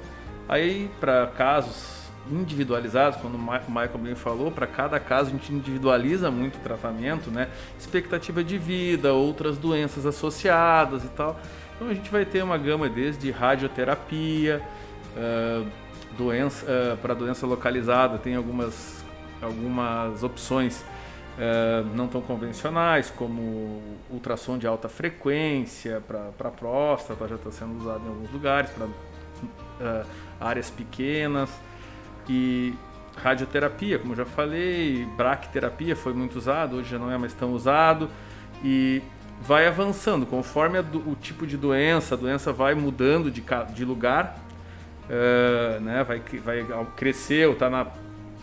[0.47, 1.99] Aí, para casos
[2.31, 7.31] individualizados, quando o Michael bem falou, para cada caso a gente individualiza muito o tratamento,
[7.31, 7.49] né?
[7.77, 11.39] Expectativa de vida, outras doenças associadas e tal.
[11.75, 14.61] Então a gente vai ter uma gama desde radioterapia,
[15.15, 15.65] uh,
[16.19, 19.03] doença, uh, para doença localizada, tem algumas,
[19.41, 20.81] algumas opções
[21.37, 28.03] uh, não tão convencionais, como ultrassom de alta frequência para próstata, já está sendo usado
[28.05, 28.91] em alguns lugares, para uh,
[29.79, 30.05] eh,
[30.41, 31.49] áreas pequenas,
[32.27, 32.73] e
[33.15, 38.09] radioterapia, como já falei, braquiterapia foi muito usado, hoje já não é mais tão usado,
[38.61, 39.01] e
[39.41, 43.41] vai avançando conforme o tipo de doença, a doença vai mudando de,
[43.73, 44.48] de lugar
[45.09, 47.87] uh, né, vai, vai cresceu, tá na,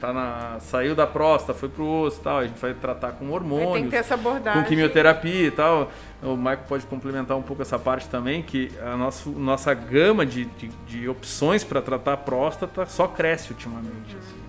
[0.01, 3.31] tá na, saiu da próstata, foi pro osso e tal, a gente vai tratar com
[3.31, 4.63] hormônios, tem que ter essa abordagem.
[4.63, 5.91] com quimioterapia e tal.
[6.23, 10.45] O Michael pode complementar um pouco essa parte também, que a nossa, nossa gama de,
[10.45, 14.17] de, de opções para tratar a próstata só cresce ultimamente.
[14.17, 14.46] Assim.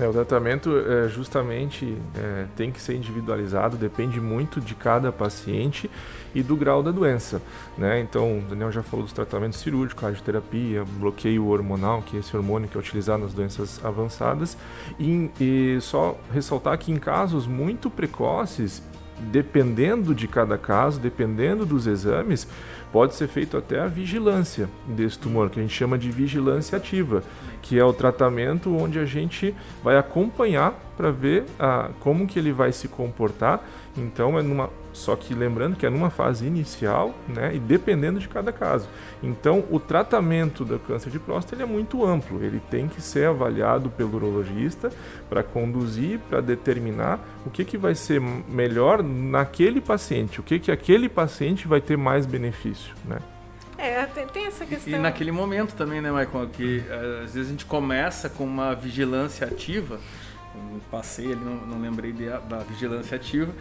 [0.00, 5.88] É, o tratamento é, justamente é, tem que ser individualizado, depende muito de cada paciente
[6.34, 7.40] e do grau da doença.
[7.78, 8.00] Né?
[8.00, 12.68] Então, o Daniel já falou dos tratamentos cirúrgicos, radioterapia, bloqueio hormonal, que é esse hormônio
[12.68, 14.58] que é utilizado nas doenças avançadas.
[14.98, 18.82] E, e só ressaltar que em casos muito precoces,
[19.30, 22.48] dependendo de cada caso, dependendo dos exames,
[22.94, 27.24] pode ser feito até a vigilância desse tumor, que a gente chama de vigilância ativa,
[27.60, 29.52] que é o tratamento onde a gente
[29.82, 33.64] vai acompanhar para ver ah, como que ele vai se comportar.
[33.98, 38.28] Então é numa Só que lembrando que é numa fase inicial, né, e dependendo de
[38.28, 38.88] cada caso.
[39.22, 42.42] Então, o tratamento do câncer de próstata é muito amplo.
[42.42, 44.90] Ele tem que ser avaliado pelo urologista
[45.28, 50.70] para conduzir, para determinar o que, que vai ser melhor naquele paciente, o que, que
[50.70, 53.18] aquele paciente vai ter mais benefício, né?
[53.76, 54.92] É, tem, tem, essa questão.
[54.92, 56.48] E naquele momento também, né, Michael?
[56.52, 59.98] Que eh, às vezes a gente começa com uma vigilância ativa.
[60.54, 63.52] Eu passei ali, não, não lembrei de, da vigilância ativa.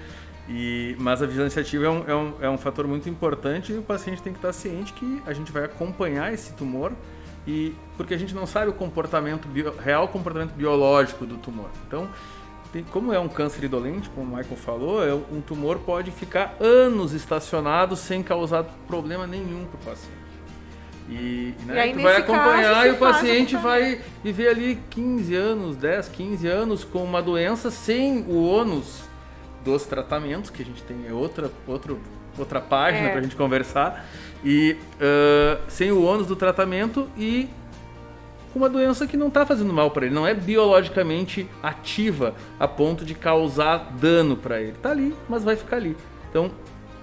[0.47, 3.77] E, mas a vigilância ativa é um, é, um, é um fator muito importante e
[3.77, 6.91] o paciente tem que estar ciente que a gente vai acompanhar esse tumor
[7.47, 11.69] e porque a gente não sabe o comportamento bio, real comportamento biológico do tumor.
[11.87, 12.09] Então,
[12.73, 16.57] tem, como é um câncer indolente, como o Michael falou, é, um tumor pode ficar
[16.59, 20.23] anos estacionado sem causar problema nenhum para o paciente.
[21.09, 25.35] E, né, e aí, tu vai acompanhar caso, e o paciente vai viver ali 15
[25.35, 29.02] anos, 10, 15 anos com uma doença sem o ônus
[29.63, 31.95] dos tratamentos, que a gente tem outra, outra,
[32.37, 33.09] outra página é.
[33.11, 34.05] para a gente conversar,
[34.43, 37.49] e uh, sem o ônus do tratamento e
[38.53, 42.67] com uma doença que não está fazendo mal para ele, não é biologicamente ativa a
[42.67, 44.73] ponto de causar dano para ele.
[44.73, 45.97] Está ali, mas vai ficar ali.
[46.29, 46.51] Então,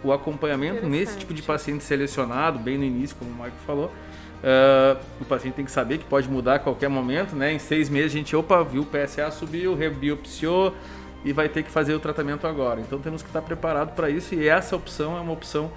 [0.05, 5.01] o acompanhamento nesse tipo de paciente selecionado, bem no início, como o Marco falou, uh,
[5.20, 7.53] o paciente tem que saber que pode mudar a qualquer momento, né?
[7.53, 10.73] Em seis meses a gente, opa, viu o PSA subiu, rebiopsiou,
[11.24, 12.80] e vai ter que fazer o tratamento agora.
[12.80, 15.70] Então temos que estar preparado para isso e essa opção é uma opção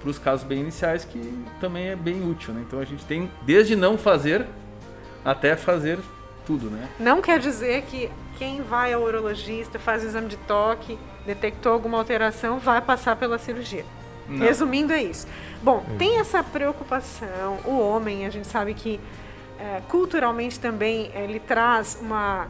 [0.00, 1.20] para os casos bem iniciais que
[1.60, 2.54] também é bem útil.
[2.54, 2.62] Né?
[2.66, 4.46] Então a gente tem desde não fazer
[5.24, 5.98] até fazer
[6.46, 6.88] tudo, né?
[6.98, 11.98] Não quer dizer que quem vai ao urologista, faz o exame de toque, detectou alguma
[11.98, 13.84] alteração, vai passar pela cirurgia.
[14.26, 14.46] Não.
[14.46, 15.26] Resumindo, é isso.
[15.62, 15.96] Bom, é.
[15.96, 17.58] tem essa preocupação.
[17.64, 19.00] O homem, a gente sabe que
[19.58, 22.46] é, culturalmente também ele traz uma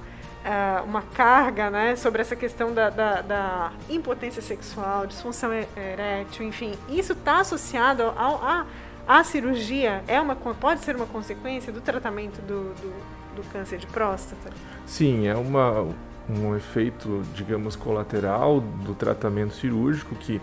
[0.48, 6.72] uh, uma carga né, sobre essa questão da, da, da impotência sexual, disfunção erétil, enfim,
[6.88, 8.66] isso está associado ao, a,
[9.06, 13.86] à cirurgia, é uma, pode ser uma consequência do tratamento do, do, do câncer de
[13.86, 14.50] próstata?
[14.86, 15.86] Sim, é uma,
[16.28, 20.40] um efeito, digamos, colateral do tratamento cirúrgico que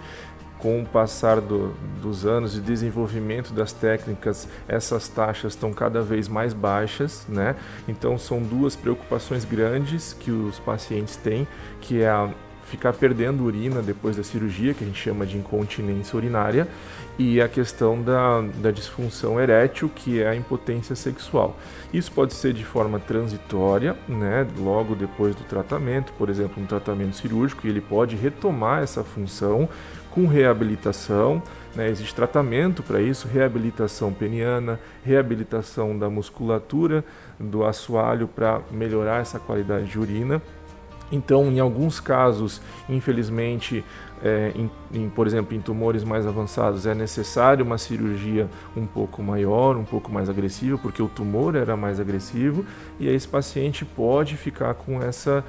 [0.66, 6.28] com o passar do, dos anos de desenvolvimento das técnicas, essas taxas estão cada vez
[6.28, 7.56] mais baixas, né?
[7.88, 11.48] Então são duas preocupações grandes que os pacientes têm,
[11.80, 12.32] que é a
[12.66, 16.68] ficar perdendo urina depois da cirurgia, que a gente chama de incontinência urinária,
[17.18, 21.56] e a questão da, da disfunção erétil, que é a impotência sexual.
[21.94, 27.16] Isso pode ser de forma transitória, né, logo depois do tratamento, por exemplo, um tratamento
[27.16, 29.70] cirúrgico, e ele pode retomar essa função
[30.16, 31.44] com reabilitação.
[31.76, 31.90] Né?
[31.90, 37.04] Existe tratamento para isso, reabilitação peniana, reabilitação da musculatura
[37.38, 40.42] do assoalho para melhorar essa qualidade de urina.
[41.12, 43.84] Então, em alguns casos, infelizmente,
[44.24, 49.22] é, em, em, por exemplo, em tumores mais avançados, é necessário uma cirurgia um pouco
[49.22, 52.66] maior, um pouco mais agressiva, porque o tumor era mais agressivo,
[53.00, 55.44] e aí esse paciente pode ficar com essa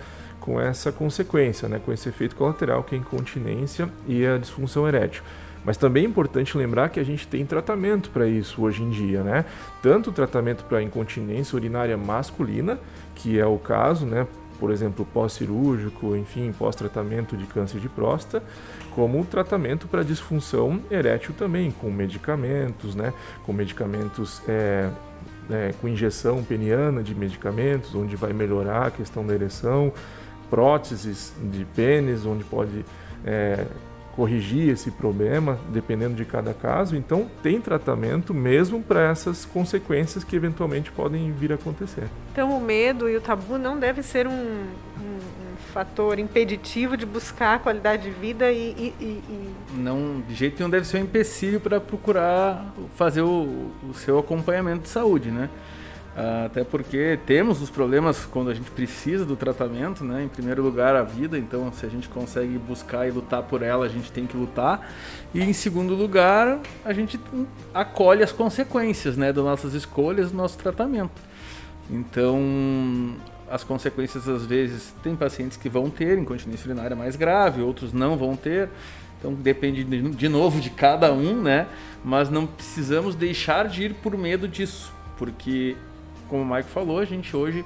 [0.46, 4.86] com essa consequência, né, com esse efeito colateral que é a incontinência e a disfunção
[4.86, 5.24] erétil.
[5.64, 9.24] Mas também é importante lembrar que a gente tem tratamento para isso hoje em dia,
[9.24, 9.44] né?
[9.82, 12.78] Tanto tratamento para incontinência urinária masculina,
[13.16, 14.28] que é o caso, né?
[14.60, 18.46] Por exemplo, pós-cirúrgico, enfim, pós-tratamento de câncer de próstata,
[18.92, 23.12] como tratamento para disfunção erétil também, com medicamentos, né?
[23.44, 24.88] Com medicamentos é,
[25.50, 29.92] é, com injeção peniana de medicamentos, onde vai melhorar a questão da ereção
[30.50, 32.84] próteses de pênis, onde pode
[33.24, 33.66] é,
[34.16, 36.96] corrigir esse problema, dependendo de cada caso.
[36.96, 42.08] Então, tem tratamento mesmo para essas consequências que eventualmente podem vir a acontecer.
[42.32, 44.66] Então, o medo e o tabu não deve ser um, um,
[45.04, 50.70] um fator impeditivo de buscar qualidade de vida e, e, e, Não, de jeito nenhum
[50.70, 55.50] deve ser um empecilho para procurar fazer o, o seu acompanhamento de saúde, né?
[56.46, 60.24] Até porque temos os problemas quando a gente precisa do tratamento, né?
[60.24, 63.84] Em primeiro lugar, a vida, então se a gente consegue buscar e lutar por ela,
[63.84, 64.90] a gente tem que lutar.
[65.34, 67.20] E em segundo lugar, a gente
[67.74, 71.20] acolhe as consequências, né, das nossas escolhas, do nosso tratamento.
[71.90, 73.14] Então,
[73.50, 78.16] as consequências às vezes tem pacientes que vão ter incontinência urinária mais grave, outros não
[78.16, 78.70] vão ter.
[79.18, 81.66] Então depende de novo de cada um, né?
[82.02, 85.76] Mas não precisamos deixar de ir por medo disso, porque
[86.28, 87.64] como o Mike falou, a gente hoje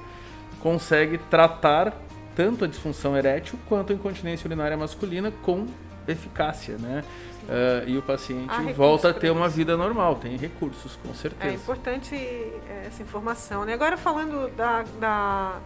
[0.59, 1.93] consegue tratar
[2.35, 5.65] tanto a disfunção erétil quanto a incontinência urinária masculina com
[6.07, 7.03] eficácia, né?
[7.43, 11.51] Uh, e o paciente volta a ter uma vida normal, tem recursos, com certeza.
[11.51, 13.65] É importante é, essa informação.
[13.65, 13.73] Né?
[13.73, 15.59] Agora falando da, da,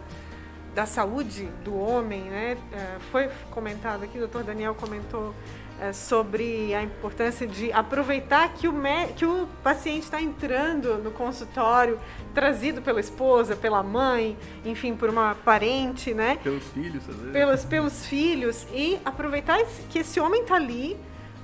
[0.73, 2.57] da saúde do homem, né?
[2.71, 5.35] É, foi comentado aqui, o doutor Daniel comentou
[5.79, 8.73] é, sobre a importância de aproveitar que o,
[9.15, 11.99] que o paciente está entrando no consultório,
[12.33, 16.39] trazido pela esposa, pela mãe, enfim, por uma parente, né?
[16.41, 17.31] Pelos filhos, às vezes.
[17.31, 19.59] Pelos, pelos filhos, e aproveitar
[19.89, 20.97] que esse homem está ali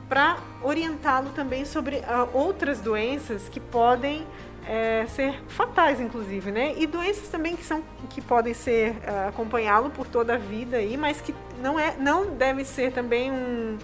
[0.07, 4.25] para orientá-lo também sobre uh, outras doenças que podem
[4.67, 6.73] é, ser fatais, inclusive, né?
[6.77, 10.95] E doenças também que são que podem ser uh, acompanhá-lo por toda a vida aí,
[10.97, 13.77] mas que não é, não deve ser também um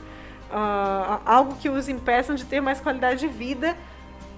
[0.52, 3.76] uh, algo que os impeçam de ter mais qualidade de vida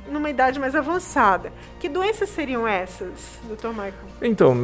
[0.09, 1.51] numa idade mais avançada.
[1.79, 3.93] Que doenças seriam essas, doutor Michael?
[4.21, 4.55] Então,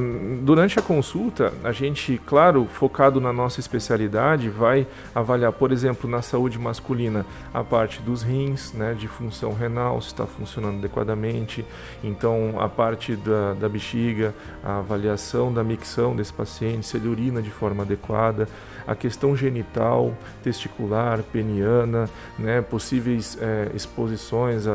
[0.41, 6.21] durante a consulta, a gente, claro, focado na nossa especialidade, vai avaliar, por exemplo, na
[6.21, 11.65] saúde masculina, a parte dos rins, né, de função renal, se está funcionando adequadamente.
[12.03, 14.33] Então, a parte da, da bexiga,
[14.63, 18.47] a avaliação da micção desse paciente, se ele urina de forma adequada,
[18.87, 24.73] a questão genital, testicular, peniana, né, possíveis é, exposições a,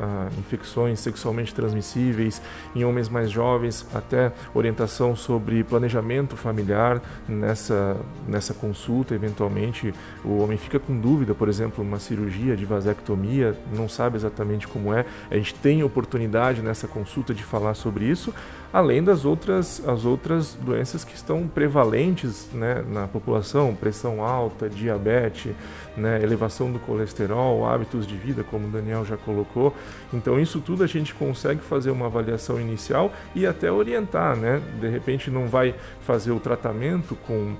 [0.00, 0.01] a
[0.38, 2.40] infecções sexualmente transmissíveis
[2.74, 7.96] em homens mais jovens, até orientação sobre planejamento familiar nessa,
[8.26, 9.14] nessa consulta.
[9.14, 9.94] Eventualmente,
[10.24, 14.92] o homem fica com dúvida, por exemplo, uma cirurgia de vasectomia, não sabe exatamente como
[14.92, 15.04] é.
[15.30, 18.32] A gente tem oportunidade nessa consulta de falar sobre isso,
[18.72, 25.52] além das outras, as outras doenças que estão prevalentes né, na população, pressão alta, diabetes,
[25.96, 29.74] né, elevação do colesterol, hábitos de vida, como o Daniel já colocou.
[30.12, 34.60] Então isso tudo a gente consegue fazer uma avaliação inicial e até orientar, né?
[34.80, 37.54] De repente não vai fazer o tratamento com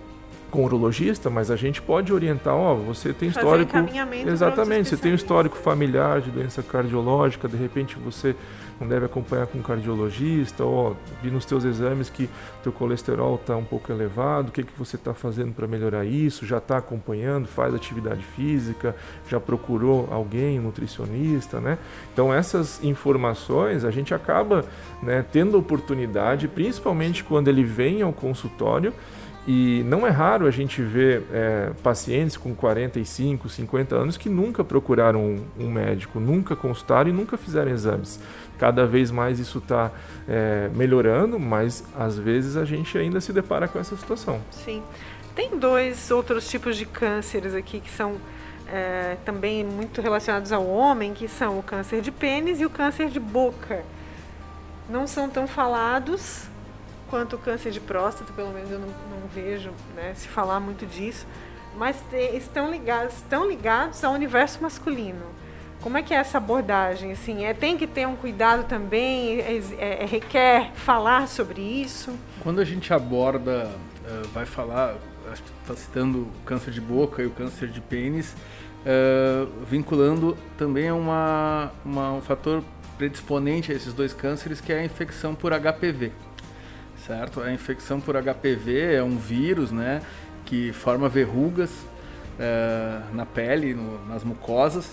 [0.53, 3.73] com urologista, mas a gente pode orientar, ó, você tem histórico,
[4.27, 8.37] exatamente, você tem um histórico familiar de doença cardiológica, de repente você
[8.87, 12.29] deve acompanhar com um cardiologista, ó, vi nos teus exames que
[12.63, 16.47] teu colesterol está um pouco elevado, o que que você está fazendo para melhorar isso?
[16.47, 18.95] Já está acompanhando, faz atividade física,
[19.29, 21.79] já procurou alguém, um nutricionista, né?
[22.13, 24.65] Então essas informações a gente acaba,
[25.03, 28.93] né, tendo oportunidade, principalmente quando ele vem ao consultório
[29.47, 34.63] e não é raro a gente ver é, pacientes com 45, 50 anos que nunca
[34.63, 38.21] procuraram um, um, médico, nunca consultaram e nunca fizeram exames.
[38.57, 39.91] Cada vez mais isso está
[40.29, 44.41] é, melhorando, mas às vezes a gente ainda se depara com essa situação.
[44.53, 44.81] Sim.
[45.35, 48.19] Tem dois outros tipos de cânceres aqui que são
[48.69, 53.09] é, também muito relacionados ao homem, que são o câncer de pênis e o câncer
[53.09, 53.83] de boca.
[54.89, 56.49] Não são tão falados,
[57.13, 60.87] quanto o câncer de próstata, pelo menos eu não, não vejo né, se falar muito
[60.87, 61.27] disso,
[61.77, 62.03] mas
[62.33, 65.21] estão, ligados, estão ligados ao universo masculino.
[65.83, 67.13] Como é que é essa abordagem?
[67.13, 69.41] Assim, é, tem que ter um cuidado também?
[69.41, 72.19] É, é, é requer falar sobre isso?
[72.41, 73.71] Quando a gente aborda,
[74.07, 74.95] uh, vai falar,
[75.31, 78.35] acho que está citando o câncer de boca e o câncer de pênis,
[78.87, 82.65] uh, vinculando também uma, uma, um fator
[82.97, 86.11] predisponente a esses dois cânceres, que é a infecção por HPV
[87.07, 87.41] certo?
[87.41, 90.01] A infecção por HPV é um vírus, né,
[90.45, 91.71] que forma verrugas
[92.39, 94.91] é, na pele, no, nas mucosas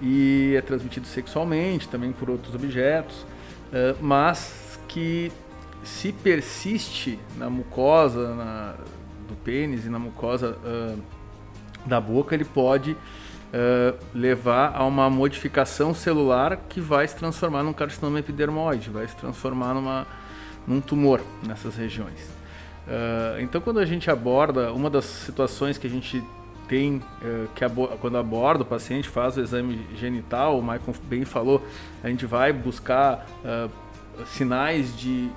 [0.00, 3.26] e é transmitido sexualmente, também por outros objetos,
[3.72, 5.32] é, mas que
[5.86, 8.74] se persiste na mucosa na,
[9.28, 10.98] do pênis e na mucosa uh,
[11.86, 17.72] da boca, ele pode uh, levar a uma modificação celular que vai se transformar num
[17.72, 20.06] carcinoma epidermoide, vai se transformar numa
[20.66, 22.20] num tumor nessas regiões.
[22.86, 26.22] Uh, então, quando a gente aborda, uma das situações que a gente
[26.68, 31.24] tem, uh, que abo quando aborda o paciente, faz o exame genital, o Michael bem
[31.24, 31.64] falou,
[32.02, 33.70] a gente vai buscar uh,
[34.26, 35.28] sinais de,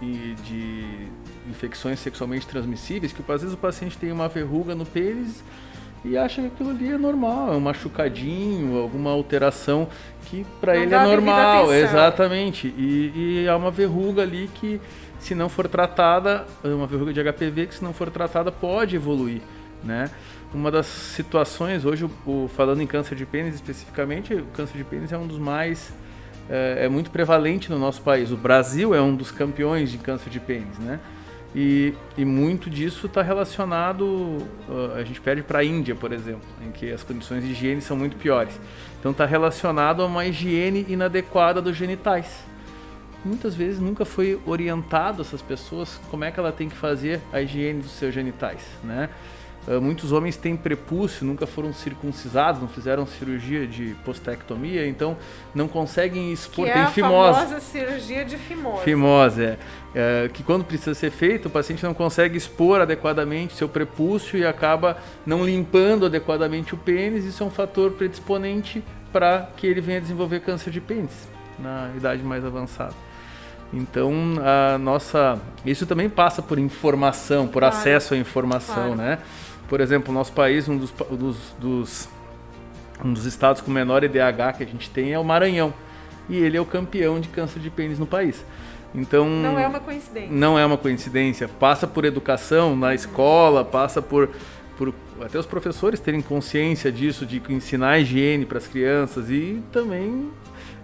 [0.44, 1.08] de
[1.50, 5.44] infecções sexualmente transmissíveis, que às vezes o paciente tem uma verruga no pênis
[6.04, 9.88] e acha que aquilo ali é normal, é um machucadinho, alguma alteração
[10.26, 12.68] que para ele é normal, exatamente.
[12.68, 14.80] E, e há uma verruga ali que
[15.20, 19.42] se não for tratada, uma verruga de HPV que se não for tratada pode evoluir,
[19.84, 20.10] né?
[20.54, 22.10] Uma das situações hoje,
[22.56, 25.94] falando em câncer de pênis especificamente, o câncer de pênis é um dos mais
[26.50, 28.32] é, é muito prevalente no nosso país.
[28.32, 31.00] O Brasil é um dos campeões de câncer de pênis, né?
[31.54, 36.48] E, e muito disso está relacionado, uh, a gente pede para a Índia, por exemplo,
[36.64, 38.60] em que as condições de higiene são muito piores.
[39.00, 42.49] Então está relacionado a uma higiene inadequada dos genitais
[43.24, 47.42] muitas vezes nunca foi orientado essas pessoas como é que ela tem que fazer a
[47.42, 49.10] higiene dos seus genitais, né?
[49.68, 55.18] Uh, muitos homens têm prepúcio, nunca foram circuncisados, não fizeram cirurgia de postectomia, então
[55.54, 56.66] não conseguem expor.
[56.66, 57.40] Que tem é a fimose.
[57.40, 58.84] famosa cirurgia de fimose.
[58.84, 59.58] Fimose, é.
[59.94, 60.30] é.
[60.34, 64.98] Que quando precisa ser feito, o paciente não consegue expor adequadamente seu prepúcio e acaba
[65.26, 67.26] não limpando adequadamente o pênis.
[67.26, 71.28] Isso é um fator predisponente para que ele venha desenvolver câncer de pênis
[71.62, 72.94] na idade mais avançada.
[73.72, 74.12] Então,
[74.44, 75.40] a nossa.
[75.66, 77.76] Isso também passa por informação, por claro.
[77.76, 78.96] acesso à informação, claro.
[78.96, 79.20] né?
[79.68, 82.10] Por exemplo, o nosso país, um dos, dos, dos,
[83.06, 85.74] um dos estados com menor IDH que a gente tem é o Maranhão.
[86.28, 88.44] E ele é o campeão de câncer de pênis no país.
[88.94, 89.30] Então.
[89.30, 90.32] Não é uma coincidência.
[90.32, 91.48] Não é uma coincidência.
[91.48, 94.30] Passa por educação na escola, passa por,
[94.76, 100.32] por até os professores terem consciência disso, de ensinar higiene para as crianças e também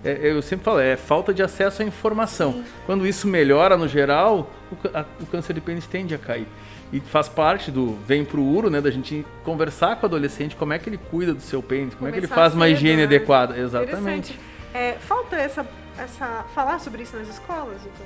[0.05, 2.53] é, eu sempre falo, é falta de acesso à informação.
[2.53, 2.65] Sim.
[2.85, 6.47] Quando isso melhora no geral, o, a, o, câncer de pênis tende a cair.
[6.93, 10.73] E faz parte do vem pro uro, né, da gente conversar com o adolescente como
[10.73, 12.97] é que ele cuida do seu pênis, como Começar é que ele faz uma higiene
[12.97, 13.03] né?
[13.03, 13.57] adequada.
[13.57, 14.39] Exatamente.
[14.71, 15.65] É, falta essa,
[15.97, 18.05] essa falar sobre isso nas escolas, então?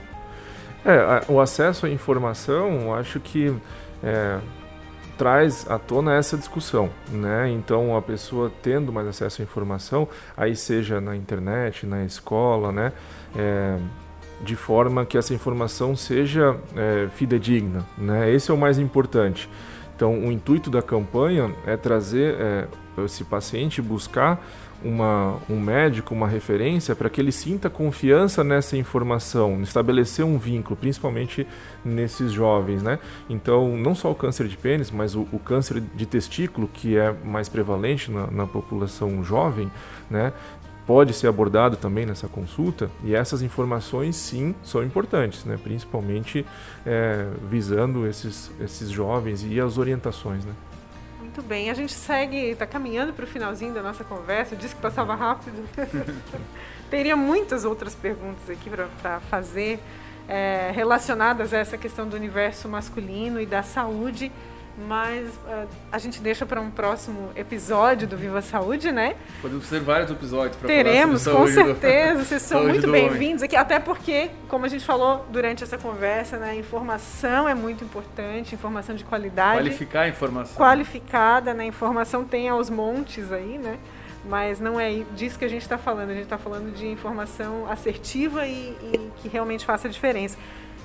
[0.85, 3.53] É, o acesso à informação, acho que
[4.01, 4.39] é,
[5.19, 7.51] traz à tona essa discussão, né?
[7.51, 12.93] Então a pessoa tendo mais acesso à informação, aí seja na internet, na escola, né?
[13.35, 13.77] É,
[14.41, 18.31] de forma que essa informação seja é, fidedigna, né?
[18.31, 19.49] Esse é o mais importante.
[19.93, 22.67] Então o intuito da campanha é trazer é,
[23.03, 24.41] esse paciente buscar
[24.83, 30.75] uma, um médico, uma referência, para que ele sinta confiança nessa informação, estabelecer um vínculo,
[30.75, 31.45] principalmente
[31.83, 32.99] nesses jovens, né?
[33.29, 37.13] Então, não só o câncer de pênis, mas o, o câncer de testículo, que é
[37.23, 39.71] mais prevalente na, na população jovem,
[40.09, 40.33] né?
[40.89, 45.55] pode ser abordado também nessa consulta e essas informações sim são importantes, né?
[45.63, 46.43] principalmente
[46.83, 50.43] é, visando esses, esses jovens e as orientações.
[50.43, 50.51] Né?
[51.39, 54.81] Muito bem, a gente segue, está caminhando para o finalzinho da nossa conversa, disse que
[54.81, 55.63] passava rápido.
[56.91, 59.79] Teria muitas outras perguntas aqui para fazer
[60.27, 64.29] é, relacionadas a essa questão do universo masculino e da saúde
[64.87, 69.15] mas uh, a gente deixa para um próximo episódio do Viva Saúde, né?
[69.41, 72.19] Podemos ter vários episódios para Teremos, com certeza.
[72.19, 72.25] Do...
[72.25, 76.55] Vocês são muito bem-vindos aqui, até porque, como a gente falou durante essa conversa, né,
[76.55, 79.59] informação é muito importante, informação de qualidade.
[79.59, 80.55] Qualificar a informação.
[80.55, 81.65] Qualificada, né?
[81.65, 83.77] Informação tem aos montes aí, né?
[84.25, 86.09] Mas não é disso que a gente está falando.
[86.09, 90.37] A gente está falando de informação assertiva e, e que realmente faça diferença.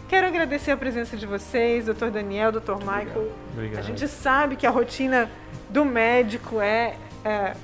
[0.08, 3.32] Quero agradecer a presença de vocês, doutor Daniel, doutor Michael.
[3.52, 3.78] Obrigado.
[3.78, 5.30] A gente sabe que a rotina
[5.70, 7.56] do médico é, é,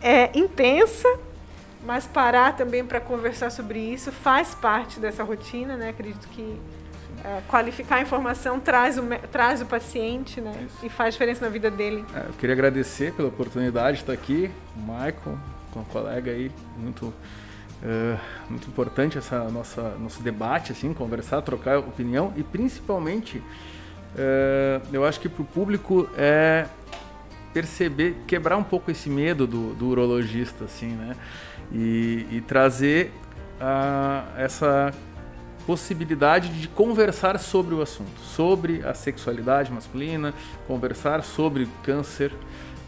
[0.00, 1.08] é intensa,
[1.84, 5.90] mas parar também para conversar sobre isso faz parte dessa rotina, né?
[5.90, 6.58] Acredito que
[7.22, 10.66] é, qualificar a informação traz o, traz o paciente, né?
[10.66, 10.86] Isso.
[10.86, 12.04] E faz diferença na vida dele.
[12.14, 15.38] É, eu queria agradecer pela oportunidade de estar aqui, o Michael,
[15.72, 17.12] com um colega aí, muito
[17.82, 18.20] Uh,
[18.50, 25.18] muito importante essa nossa nosso debate assim conversar trocar opinião e principalmente uh, eu acho
[25.18, 26.66] que para o público é
[27.54, 31.16] perceber quebrar um pouco esse medo do, do urologista assim né?
[31.72, 33.12] E, e trazer
[33.58, 34.92] uh, essa
[35.66, 40.34] possibilidade de conversar sobre o assunto sobre a sexualidade masculina
[40.66, 42.30] conversar sobre câncer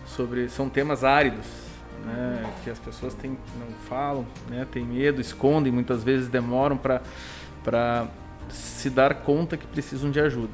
[0.04, 1.71] sobre são temas áridos
[2.04, 8.06] né, que as pessoas têm, não falam, né, têm medo, escondem, muitas vezes demoram para
[8.48, 10.52] se dar conta que precisam de ajuda.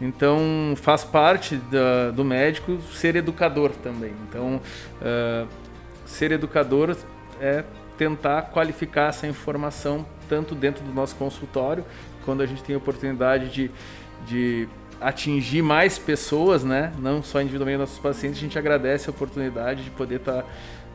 [0.00, 4.12] Então faz parte da, do médico ser educador também.
[4.28, 4.60] Então
[5.00, 5.48] uh,
[6.04, 6.96] ser educador
[7.40, 7.64] é
[7.96, 11.84] tentar qualificar essa informação tanto dentro do nosso consultório,
[12.24, 13.70] quando a gente tem a oportunidade de,
[14.26, 14.68] de
[15.00, 16.92] atingir mais pessoas, né?
[16.98, 20.44] não só individualmente nossos pacientes, a gente agradece a oportunidade de poder estar tá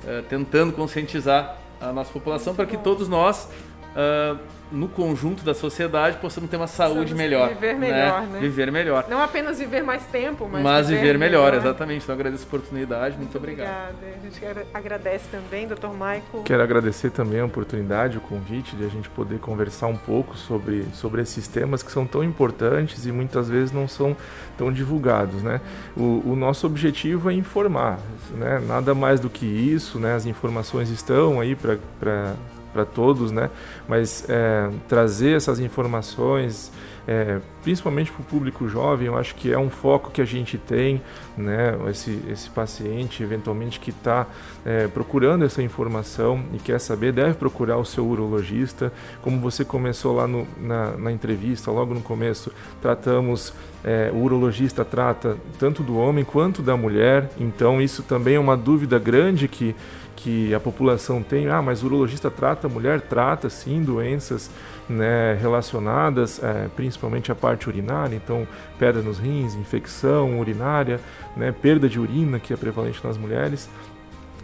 [0.04, 3.48] uh, tentando conscientizar a nossa população para que todos nós,
[3.96, 4.38] uh,
[4.72, 7.50] no conjunto da sociedade, possamos ter uma saúde melhor.
[7.50, 7.80] Viver né?
[7.80, 8.28] melhor, né?
[8.34, 8.40] né?
[8.40, 9.06] Viver melhor.
[9.10, 12.04] Não apenas viver mais tempo, mas, mas viver, viver melhor, melhor, exatamente.
[12.04, 13.96] Então agradeço a oportunidade, muito, muito obrigado.
[13.96, 14.18] Obrigada.
[14.18, 15.90] A gente agradece também, Dr.
[15.92, 16.44] Michael.
[16.46, 20.86] Quero agradecer também a oportunidade, o convite de a gente poder conversar um pouco sobre,
[20.94, 24.16] sobre esses temas que são tão importantes e muitas vezes não são
[24.58, 25.60] tão divulgados, né?
[25.98, 28.00] O, o nosso objetivo é informar,
[28.32, 28.62] né?
[28.66, 30.16] Nada mais do que isso, né?
[30.16, 32.36] As informações estão aí para
[32.72, 33.50] para todos, né?
[33.88, 36.72] Mas é, trazer essas informações,
[37.08, 40.58] é, principalmente para o público jovem, eu acho que é um foco que a gente
[40.58, 41.02] tem,
[41.38, 41.78] né?
[41.90, 44.28] Esse, esse paciente, eventualmente, que está
[44.66, 48.92] é, procurando essa informação e quer saber, deve procurar o seu urologista.
[49.22, 52.52] Como você começou lá no, na, na entrevista, logo no começo,
[52.82, 53.54] tratamos,
[53.84, 58.56] é, o urologista trata tanto do homem quanto da mulher, então isso também é uma
[58.56, 59.76] dúvida grande que
[60.24, 64.52] que a população tem, ah, mas o urologista trata, a mulher trata sim doenças
[64.88, 68.48] né, relacionadas é, principalmente à parte urinária, então
[68.78, 71.00] pedra nos rins, infecção urinária,
[71.36, 73.70] né, perda de urina que é prevalente nas mulheres.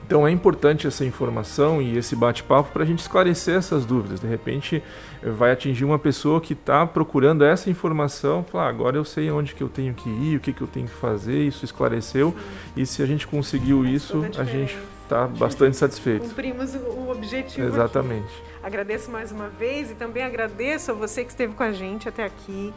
[0.07, 4.21] Então é importante essa informação e esse bate-papo para a gente esclarecer essas dúvidas.
[4.21, 4.81] De repente
[5.21, 9.53] vai atingir uma pessoa que está procurando essa informação, falar ah, agora eu sei onde
[9.53, 12.33] que eu tenho que ir, o que, que eu tenho que fazer, isso esclareceu.
[12.75, 16.27] E se a gente conseguiu isso, a gente está bastante satisfeito.
[16.27, 17.65] Cumprimos o objetivo.
[17.65, 18.25] Exatamente.
[18.25, 18.43] Aqui.
[18.61, 22.25] Agradeço mais uma vez e também agradeço a você que esteve com a gente até
[22.25, 22.73] aqui,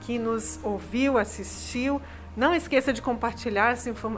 [0.00, 2.00] que nos ouviu, assistiu.
[2.34, 3.72] Não esqueça de compartilhar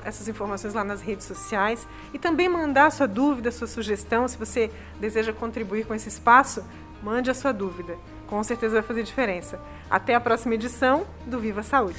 [0.05, 4.29] essas informações lá nas redes sociais e também mandar sua dúvida, sua sugestão.
[4.29, 6.63] Se você deseja contribuir com esse espaço,
[7.03, 7.97] mande a sua dúvida.
[8.29, 9.59] Com certeza vai fazer diferença.
[9.91, 11.99] Até a próxima edição do Viva Saúde.